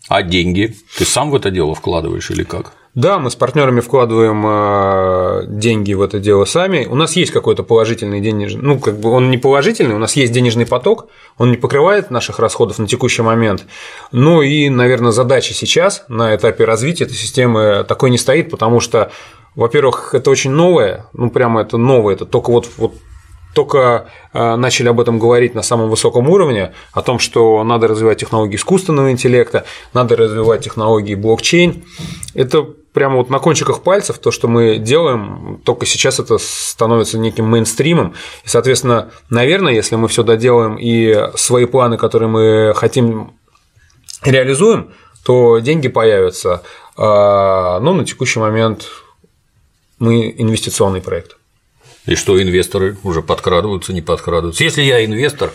А 0.08 0.22
деньги? 0.22 0.74
Ты 0.96 1.04
сам 1.04 1.30
в 1.30 1.34
это 1.34 1.50
дело 1.50 1.74
вкладываешь 1.74 2.30
или 2.30 2.42
как? 2.42 2.72
Да, 2.96 3.20
мы 3.20 3.30
с 3.30 3.36
партнерами 3.36 3.78
вкладываем 3.78 4.44
э, 4.44 5.44
деньги 5.46 5.92
в 5.92 6.02
это 6.02 6.18
дело 6.18 6.44
сами. 6.44 6.86
У 6.86 6.96
нас 6.96 7.14
есть 7.14 7.30
какой-то 7.30 7.62
положительный 7.62 8.20
денежный, 8.20 8.60
ну, 8.60 8.80
как 8.80 8.98
бы 8.98 9.10
он 9.10 9.30
не 9.30 9.38
положительный, 9.38 9.94
у 9.94 9.98
нас 9.98 10.16
есть 10.16 10.32
денежный 10.32 10.66
поток, 10.66 11.06
он 11.38 11.52
не 11.52 11.56
покрывает 11.56 12.10
наших 12.10 12.40
расходов 12.40 12.80
на 12.80 12.88
текущий 12.88 13.22
момент. 13.22 13.64
Ну 14.10 14.42
и, 14.42 14.68
наверное, 14.68 15.12
задача 15.12 15.54
сейчас 15.54 16.04
на 16.08 16.34
этапе 16.34 16.64
развития 16.64 17.04
этой 17.04 17.14
системы 17.14 17.84
такой 17.86 18.10
не 18.10 18.18
стоит, 18.18 18.50
потому 18.50 18.80
что 18.80 19.12
во-первых, 19.54 20.14
это 20.14 20.30
очень 20.30 20.50
новое, 20.50 21.06
ну 21.12 21.30
прямо 21.30 21.62
это 21.62 21.76
новое, 21.76 22.14
это 22.14 22.26
только 22.26 22.50
вот, 22.50 22.68
вот 22.76 22.94
только 23.54 24.08
э, 24.32 24.56
начали 24.56 24.88
об 24.88 25.00
этом 25.00 25.18
говорить 25.18 25.54
на 25.54 25.62
самом 25.62 25.90
высоком 25.90 26.28
уровне, 26.28 26.72
о 26.92 27.02
том, 27.02 27.18
что 27.18 27.62
надо 27.64 27.88
развивать 27.88 28.18
технологии 28.18 28.56
искусственного 28.56 29.10
интеллекта, 29.10 29.64
надо 29.92 30.16
развивать 30.16 30.62
технологии 30.62 31.14
блокчейн. 31.14 31.84
Это 32.34 32.62
прямо 32.92 33.16
вот 33.16 33.30
на 33.30 33.38
кончиках 33.38 33.82
пальцев 33.82 34.18
то, 34.18 34.30
что 34.30 34.48
мы 34.48 34.78
делаем, 34.78 35.60
только 35.64 35.86
сейчас 35.86 36.20
это 36.20 36.38
становится 36.38 37.18
неким 37.18 37.46
мейнстримом. 37.46 38.14
И, 38.44 38.48
соответственно, 38.48 39.10
наверное, 39.30 39.72
если 39.72 39.96
мы 39.96 40.08
все 40.08 40.22
доделаем 40.22 40.76
и 40.76 41.30
свои 41.34 41.64
планы, 41.64 41.96
которые 41.98 42.28
мы 42.28 42.72
хотим 42.74 43.32
реализуем, 44.22 44.92
то 45.24 45.58
деньги 45.58 45.88
появятся. 45.88 46.62
А, 46.96 47.80
но 47.80 47.92
на 47.94 48.04
текущий 48.04 48.38
момент 48.38 48.86
мы 50.00 50.34
инвестиционный 50.36 51.00
проект. 51.00 51.36
И 52.06 52.14
что 52.14 52.42
инвесторы 52.42 52.96
уже 53.04 53.22
подкрадываются, 53.22 53.92
не 53.92 54.00
подкрадываются. 54.00 54.64
Если 54.64 54.82
я 54.82 55.04
инвестор, 55.04 55.52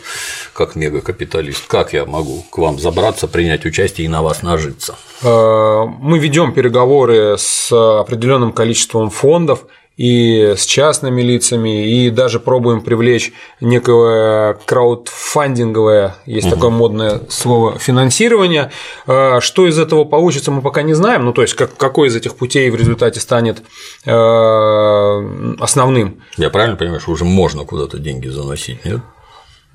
как 0.54 0.76
мегакапиталист, 0.76 1.66
как 1.68 1.92
я 1.92 2.06
могу 2.06 2.44
к 2.44 2.60
вам 2.60 2.80
забраться, 2.80 3.28
принять 3.28 3.66
участие 3.66 4.06
и 4.06 4.08
на 4.08 4.22
вас 4.22 4.44
нажиться? 4.44 4.96
А, 5.24 5.86
мы 5.86 6.20
ведем 6.20 6.54
переговоры 6.54 7.36
с 7.38 7.72
определенным 7.72 8.54
количеством 8.54 9.10
фондов 9.10 9.66
и 9.98 10.56
с 10.58 10.66
частными 10.66 11.22
лицами, 11.22 11.88
и 11.88 12.10
даже 12.10 12.40
пробуем 12.40 12.82
привлечь 12.82 13.32
некое 13.62 14.58
краудфандинговое, 14.66 16.16
есть 16.26 16.48
угу. 16.48 16.56
такое 16.56 16.70
модное 16.70 17.22
слово, 17.30 17.80
финансирование. 17.80 18.72
А, 19.08 19.40
что 19.40 19.68
из 19.68 19.80
этого 19.80 20.04
получится, 20.04 20.52
мы 20.52 20.62
пока 20.62 20.82
не 20.82 20.94
знаем. 20.94 21.24
Ну, 21.24 21.32
то 21.32 21.42
есть, 21.42 21.54
как, 21.54 21.78
какой 21.78 22.10
из 22.10 22.16
этих 22.16 22.36
путей 22.36 22.70
в 22.70 22.76
результате 22.76 23.20
станет 23.20 23.64
а, 24.06 25.56
основным. 25.60 26.22
Я 26.38 26.50
правильно 26.50 26.76
понимаю, 26.76 27.00
что 27.00 27.12
уже 27.12 27.24
можно 27.24 27.64
куда-то 27.64 27.98
деньги 27.98 28.28
заносить, 28.28 28.84
нет? 28.84 29.00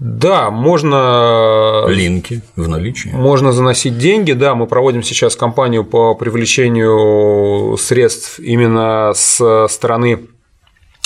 Да, 0.00 0.50
можно… 0.50 1.84
Линки 1.86 2.40
в 2.56 2.66
наличии. 2.66 3.10
Можно 3.10 3.52
заносить 3.52 3.98
деньги, 3.98 4.32
да, 4.32 4.54
мы 4.54 4.66
проводим 4.66 5.02
сейчас 5.02 5.36
кампанию 5.36 5.84
по 5.84 6.14
привлечению 6.14 7.76
средств 7.76 8.38
именно 8.40 9.12
с 9.14 9.66
стороны 9.68 10.26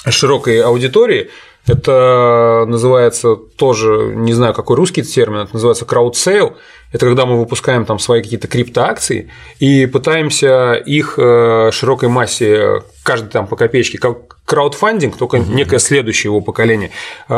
широкой 0.08 0.62
аудитории. 0.62 1.28
Это 1.66 2.66
называется 2.68 3.34
тоже, 3.36 4.12
не 4.14 4.32
знаю, 4.32 4.54
какой 4.54 4.76
русский 4.76 5.02
термин, 5.02 5.38
это 5.38 5.54
называется 5.54 5.86
crowdsale. 5.86 6.56
Это 6.94 7.06
когда 7.06 7.26
мы 7.26 7.40
выпускаем 7.40 7.86
там 7.86 7.98
свои 7.98 8.22
какие-то 8.22 8.46
криптоакции 8.46 9.28
и 9.58 9.84
пытаемся 9.86 10.74
их 10.74 11.18
э, 11.18 11.70
широкой 11.72 12.08
массе, 12.08 12.82
каждый 13.02 13.30
там 13.30 13.48
по 13.48 13.56
копеечке, 13.56 13.98
как 13.98 14.38
краудфандинг, 14.44 15.16
только 15.16 15.36
угу. 15.36 15.52
некое 15.52 15.80
следующее 15.80 16.30
его 16.30 16.40
поколение, 16.40 16.92
э, 17.28 17.32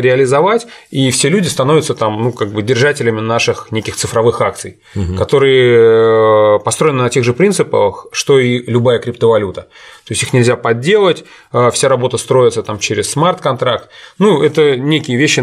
реализовать, 0.00 0.66
и 0.90 1.12
все 1.12 1.28
люди 1.28 1.46
становятся 1.46 1.94
там, 1.94 2.20
ну, 2.20 2.32
как 2.32 2.50
бы 2.50 2.62
держателями 2.62 3.20
наших 3.20 3.70
неких 3.70 3.94
цифровых 3.94 4.40
акций, 4.40 4.80
угу. 4.96 5.14
которые 5.14 6.56
э, 6.56 6.58
построены 6.64 7.04
на 7.04 7.08
тех 7.08 7.22
же 7.22 7.32
принципах, 7.32 8.08
что 8.10 8.40
и 8.40 8.58
любая 8.68 8.98
криптовалюта. 8.98 9.60
То 9.60 10.12
есть 10.12 10.24
их 10.24 10.32
нельзя 10.32 10.56
подделать, 10.56 11.24
вся 11.72 11.88
работа 11.88 12.16
строится 12.16 12.64
там 12.64 12.80
через 12.80 13.10
смарт-контракт. 13.10 13.88
Ну, 14.18 14.42
это 14.42 14.76
некие 14.76 15.16
вещи, 15.16 15.40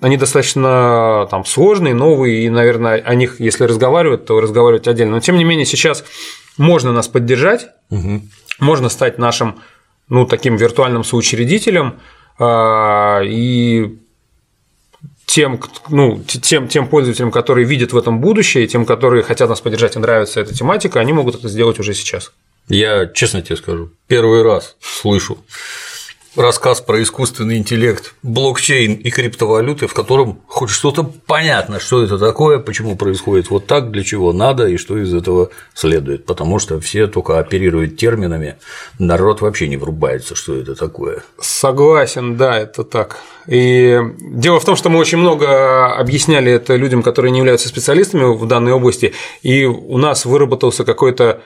они 0.00 0.16
достаточно 0.16 1.26
там, 1.30 1.44
сложные, 1.44 1.94
новые, 1.94 2.44
и, 2.44 2.48
наверное, 2.50 3.00
о 3.00 3.14
них, 3.14 3.40
если 3.40 3.64
разговаривать, 3.64 4.24
то 4.26 4.40
разговаривать 4.40 4.88
отдельно. 4.88 5.16
Но, 5.16 5.20
тем 5.20 5.36
не 5.36 5.44
менее, 5.44 5.66
сейчас 5.66 6.04
можно 6.56 6.92
нас 6.92 7.08
поддержать, 7.08 7.68
угу. 7.90 8.22
можно 8.58 8.88
стать 8.88 9.18
нашим 9.18 9.60
ну, 10.08 10.26
таким 10.26 10.56
виртуальным 10.56 11.04
соучредителем, 11.04 12.00
а, 12.38 13.20
и 13.22 13.98
тем, 15.26 15.60
ну, 15.90 16.22
тем, 16.24 16.68
тем 16.68 16.88
пользователям, 16.88 17.30
которые 17.30 17.66
видят 17.66 17.92
в 17.92 17.98
этом 17.98 18.20
будущее, 18.20 18.64
и 18.64 18.68
тем, 18.68 18.86
которые 18.86 19.22
хотят 19.22 19.48
нас 19.48 19.60
поддержать 19.60 19.96
и 19.96 19.98
нравится 19.98 20.40
эта 20.40 20.54
тематика, 20.54 21.00
они 21.00 21.12
могут 21.12 21.36
это 21.36 21.48
сделать 21.48 21.78
уже 21.78 21.92
сейчас. 21.94 22.32
Я 22.68 23.06
честно 23.06 23.42
тебе 23.42 23.56
скажу, 23.56 23.90
первый 24.06 24.42
раз 24.42 24.76
слышу 24.80 25.38
рассказ 26.38 26.80
про 26.80 27.02
искусственный 27.02 27.56
интеллект, 27.56 28.14
блокчейн 28.22 28.94
и 28.94 29.10
криптовалюты, 29.10 29.86
в 29.86 29.94
котором 29.94 30.40
хоть 30.46 30.70
что-то 30.70 31.02
понятно, 31.26 31.80
что 31.80 32.02
это 32.02 32.18
такое, 32.18 32.58
почему 32.58 32.96
происходит 32.96 33.50
вот 33.50 33.66
так, 33.66 33.90
для 33.90 34.04
чего 34.04 34.32
надо 34.32 34.68
и 34.68 34.76
что 34.76 34.96
из 34.98 35.12
этого 35.12 35.50
следует, 35.74 36.26
потому 36.26 36.58
что 36.58 36.80
все 36.80 37.06
только 37.06 37.38
оперируют 37.38 37.96
терминами, 37.96 38.56
народ 38.98 39.40
вообще 39.40 39.68
не 39.68 39.76
врубается, 39.76 40.34
что 40.34 40.54
это 40.54 40.74
такое. 40.74 41.22
Согласен, 41.40 42.36
да, 42.36 42.58
это 42.58 42.84
так. 42.84 43.18
И 43.46 43.98
дело 44.20 44.60
в 44.60 44.64
том, 44.64 44.76
что 44.76 44.90
мы 44.90 44.98
очень 44.98 45.18
много 45.18 45.94
объясняли 45.94 46.52
это 46.52 46.76
людям, 46.76 47.02
которые 47.02 47.32
не 47.32 47.38
являются 47.38 47.68
специалистами 47.68 48.24
в 48.36 48.46
данной 48.46 48.72
области, 48.72 49.14
и 49.42 49.64
у 49.64 49.98
нас 49.98 50.24
выработался 50.24 50.84
какой-то 50.84 51.42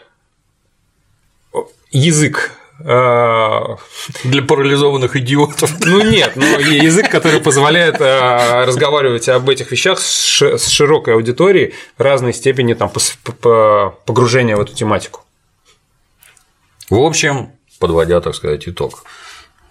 язык 1.91 2.53
Для 2.85 4.43
парализованных 4.43 5.17
идиотов. 5.17 5.73
Ну 5.85 6.01
нет, 6.03 6.37
но 6.37 6.45
язык, 6.45 7.11
который 7.11 7.41
позволяет 7.41 7.97
а, 8.01 8.65
разговаривать 8.67 9.29
об 9.29 9.49
этих 9.49 9.71
вещах 9.71 10.01
с 10.01 10.69
широкой 10.69 11.15
аудиторией 11.15 11.75
разной 11.99 12.33
степени 12.33 12.75
там, 12.75 12.91
погружения 14.05 14.57
в 14.57 14.61
эту 14.61 14.75
тематику. 14.75 15.25
В 16.91 16.99
общем, 16.99 17.53
подводя, 17.79 18.21
так 18.21 18.35
сказать, 18.35 18.69
итог, 18.69 19.05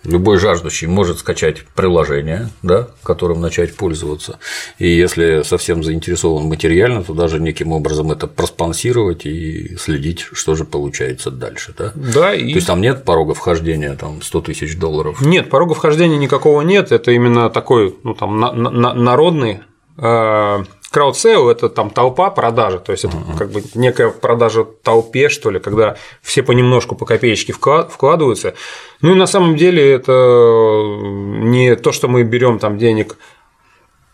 Любой 0.03 0.37
жаждущий 0.39 0.87
может 0.87 1.19
скачать 1.19 1.63
приложение, 1.75 2.49
да, 2.63 2.87
которым 3.03 3.39
начать 3.39 3.75
пользоваться. 3.75 4.39
И 4.79 4.87
если 4.87 5.43
совсем 5.43 5.83
заинтересован 5.83 6.45
материально, 6.45 7.03
то 7.03 7.13
даже 7.13 7.39
неким 7.39 7.71
образом 7.71 8.11
это 8.11 8.25
проспонсировать 8.27 9.25
и 9.25 9.75
следить, 9.77 10.25
что 10.33 10.55
же 10.55 10.65
получается 10.65 11.29
дальше. 11.29 11.75
Да? 11.77 11.91
Да, 11.95 12.33
и... 12.33 12.49
То 12.49 12.55
есть 12.55 12.67
там 12.67 12.81
нет 12.81 13.03
порога 13.03 13.35
вхождения 13.35 13.95
там 13.95 14.21
100 14.21 14.41
тысяч 14.41 14.77
долларов. 14.77 15.21
Нет, 15.21 15.49
порога 15.49 15.75
вхождения 15.75 16.17
никакого 16.17 16.61
нет. 16.61 16.91
Это 16.91 17.11
именно 17.11 17.49
такой 17.49 17.95
ну, 18.03 18.15
там, 18.15 18.39
народный 18.39 19.51
э, 19.51 19.59
crowdsale– 20.01 21.49
это 21.51 21.69
там 21.69 21.89
толпа 21.89 22.29
продажи, 22.31 22.79
то 22.79 22.91
есть 22.91 23.05
это 23.05 23.15
uh-huh. 23.15 23.37
как 23.37 23.51
бы 23.51 23.63
некая 23.75 24.09
продажа 24.09 24.65
толпе, 24.65 25.29
что 25.29 25.49
ли, 25.49 25.59
когда 25.59 25.95
все 26.21 26.43
понемножку 26.43 26.95
по 26.95 27.05
копеечке 27.05 27.53
вкладываются. 27.53 28.55
Ну 29.01 29.11
и 29.11 29.15
на 29.15 29.25
самом 29.25 29.55
деле 29.55 29.91
это 29.91 30.11
не 30.11 31.75
то, 31.75 31.91
что 31.91 32.07
мы 32.07 32.23
берем 32.23 32.59
там 32.59 32.77
денег 32.77 33.17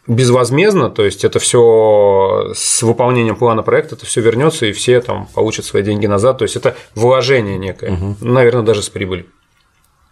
безвозмездно, 0.08 0.90
то 0.90 1.04
есть 1.04 1.26
это 1.26 1.40
все 1.40 2.52
с 2.54 2.82
выполнением 2.84 3.36
плана 3.36 3.64
проекта, 3.64 3.96
это 3.96 4.06
все 4.06 4.22
вернется 4.22 4.66
и 4.66 4.72
все 4.72 5.02
там 5.02 5.28
получат 5.34 5.66
свои 5.66 5.84
деньги 5.84 6.06
назад, 6.06 6.38
то 6.38 6.44
есть 6.44 6.56
это 6.56 6.78
вложение 6.96 7.58
некое, 7.58 7.94
угу. 7.94 8.16
наверное, 8.22 8.64
даже 8.64 8.82
с 8.82 8.90
прибылью. 8.90 9.26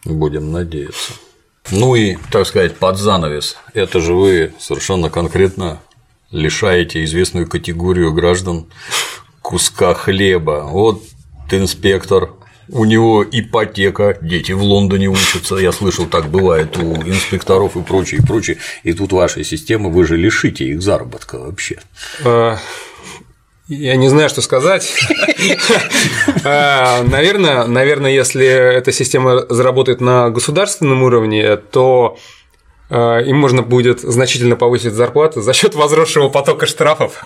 Будем 0.03 0.51
надеяться. 0.51 1.13
Ну 1.71 1.95
и, 1.95 2.17
так 2.31 2.45
сказать, 2.45 2.77
под 2.77 2.97
занавес, 2.97 3.57
это 3.73 3.99
же 3.99 4.13
вы 4.13 4.53
совершенно 4.59 5.09
конкретно 5.09 5.79
лишаете 6.31 7.03
известную 7.03 7.47
категорию 7.47 8.13
граждан 8.13 8.67
куска 9.41 9.93
хлеба. 9.93 10.67
Вот 10.69 11.03
инспектор, 11.51 12.31
у 12.69 12.85
него 12.85 13.23
ипотека, 13.23 14.17
дети 14.21 14.51
в 14.51 14.61
Лондоне 14.61 15.07
учатся, 15.07 15.55
я 15.55 15.71
слышал, 15.71 16.05
так 16.05 16.29
бывает 16.29 16.77
у 16.77 16.95
инспекторов 16.95 17.75
и 17.75 17.81
прочее, 17.81 18.21
и 18.21 18.25
прочее, 18.25 18.57
и 18.83 18.93
тут 18.93 19.11
вашей 19.11 19.43
системы 19.43 19.91
вы 19.91 20.05
же 20.05 20.17
лишите 20.17 20.65
их 20.65 20.81
заработка 20.81 21.39
вообще. 21.39 21.79
Я 23.67 23.95
не 23.95 24.09
знаю, 24.09 24.29
что 24.29 24.41
сказать. 24.41 24.93
А, 26.47 27.01
наверное, 27.03 27.65
наверное, 27.65 28.11
если 28.11 28.45
эта 28.45 28.91
система 28.91 29.47
заработает 29.49 30.01
на 30.01 30.29
государственном 30.29 31.01
уровне, 31.01 31.57
то 31.57 32.19
а, 32.89 33.19
им 33.19 33.37
можно 33.37 33.63
будет 33.63 34.01
значительно 34.01 34.55
повысить 34.55 34.93
зарплату 34.93 35.41
за 35.41 35.53
счет 35.53 35.73
возросшего 35.73 36.29
потока 36.29 36.67
штрафов, 36.67 37.23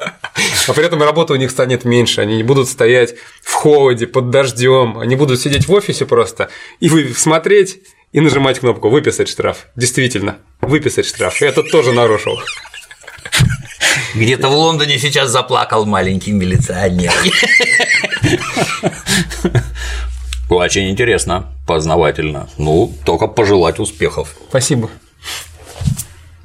а 0.67 0.73
при 0.73 0.85
этом 0.85 1.03
работа 1.03 1.33
у 1.33 1.35
них 1.35 1.51
станет 1.51 1.83
меньше, 1.83 2.21
они 2.21 2.37
не 2.37 2.43
будут 2.43 2.69
стоять 2.69 3.15
в 3.41 3.53
холоде, 3.53 4.07
под 4.07 4.29
дождем, 4.29 4.97
они 4.97 5.17
будут 5.17 5.41
сидеть 5.41 5.67
в 5.67 5.73
офисе 5.73 6.05
просто 6.05 6.49
и 6.79 6.87
смотреть 7.13 7.81
и 8.13 8.21
нажимать 8.21 8.59
кнопку 8.59 8.89
«Выписать 8.89 9.27
штраф». 9.27 9.67
Действительно, 9.75 10.37
выписать 10.61 11.05
штраф. 11.05 11.41
Я 11.41 11.49
это 11.49 11.61
тоже 11.61 11.91
нарушил. 11.91 12.39
Где-то 14.15 14.49
в 14.49 14.53
Лондоне 14.53 14.97
сейчас 14.99 15.29
заплакал 15.29 15.85
маленький 15.85 16.31
милиционер. 16.31 17.13
Очень 20.49 20.89
интересно, 20.89 21.53
познавательно. 21.67 22.49
Ну, 22.57 22.91
только 23.05 23.27
пожелать 23.27 23.79
успехов. 23.79 24.35
Спасибо. 24.49 24.89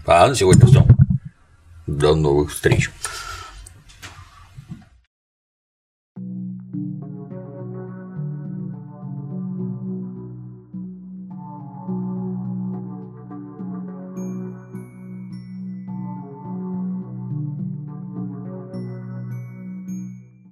А 0.07 0.27
на 0.29 0.35
сегодня 0.35 0.67
все. 0.67 0.85
До 1.87 2.15
новых 2.15 2.53
встреч. 2.53 2.91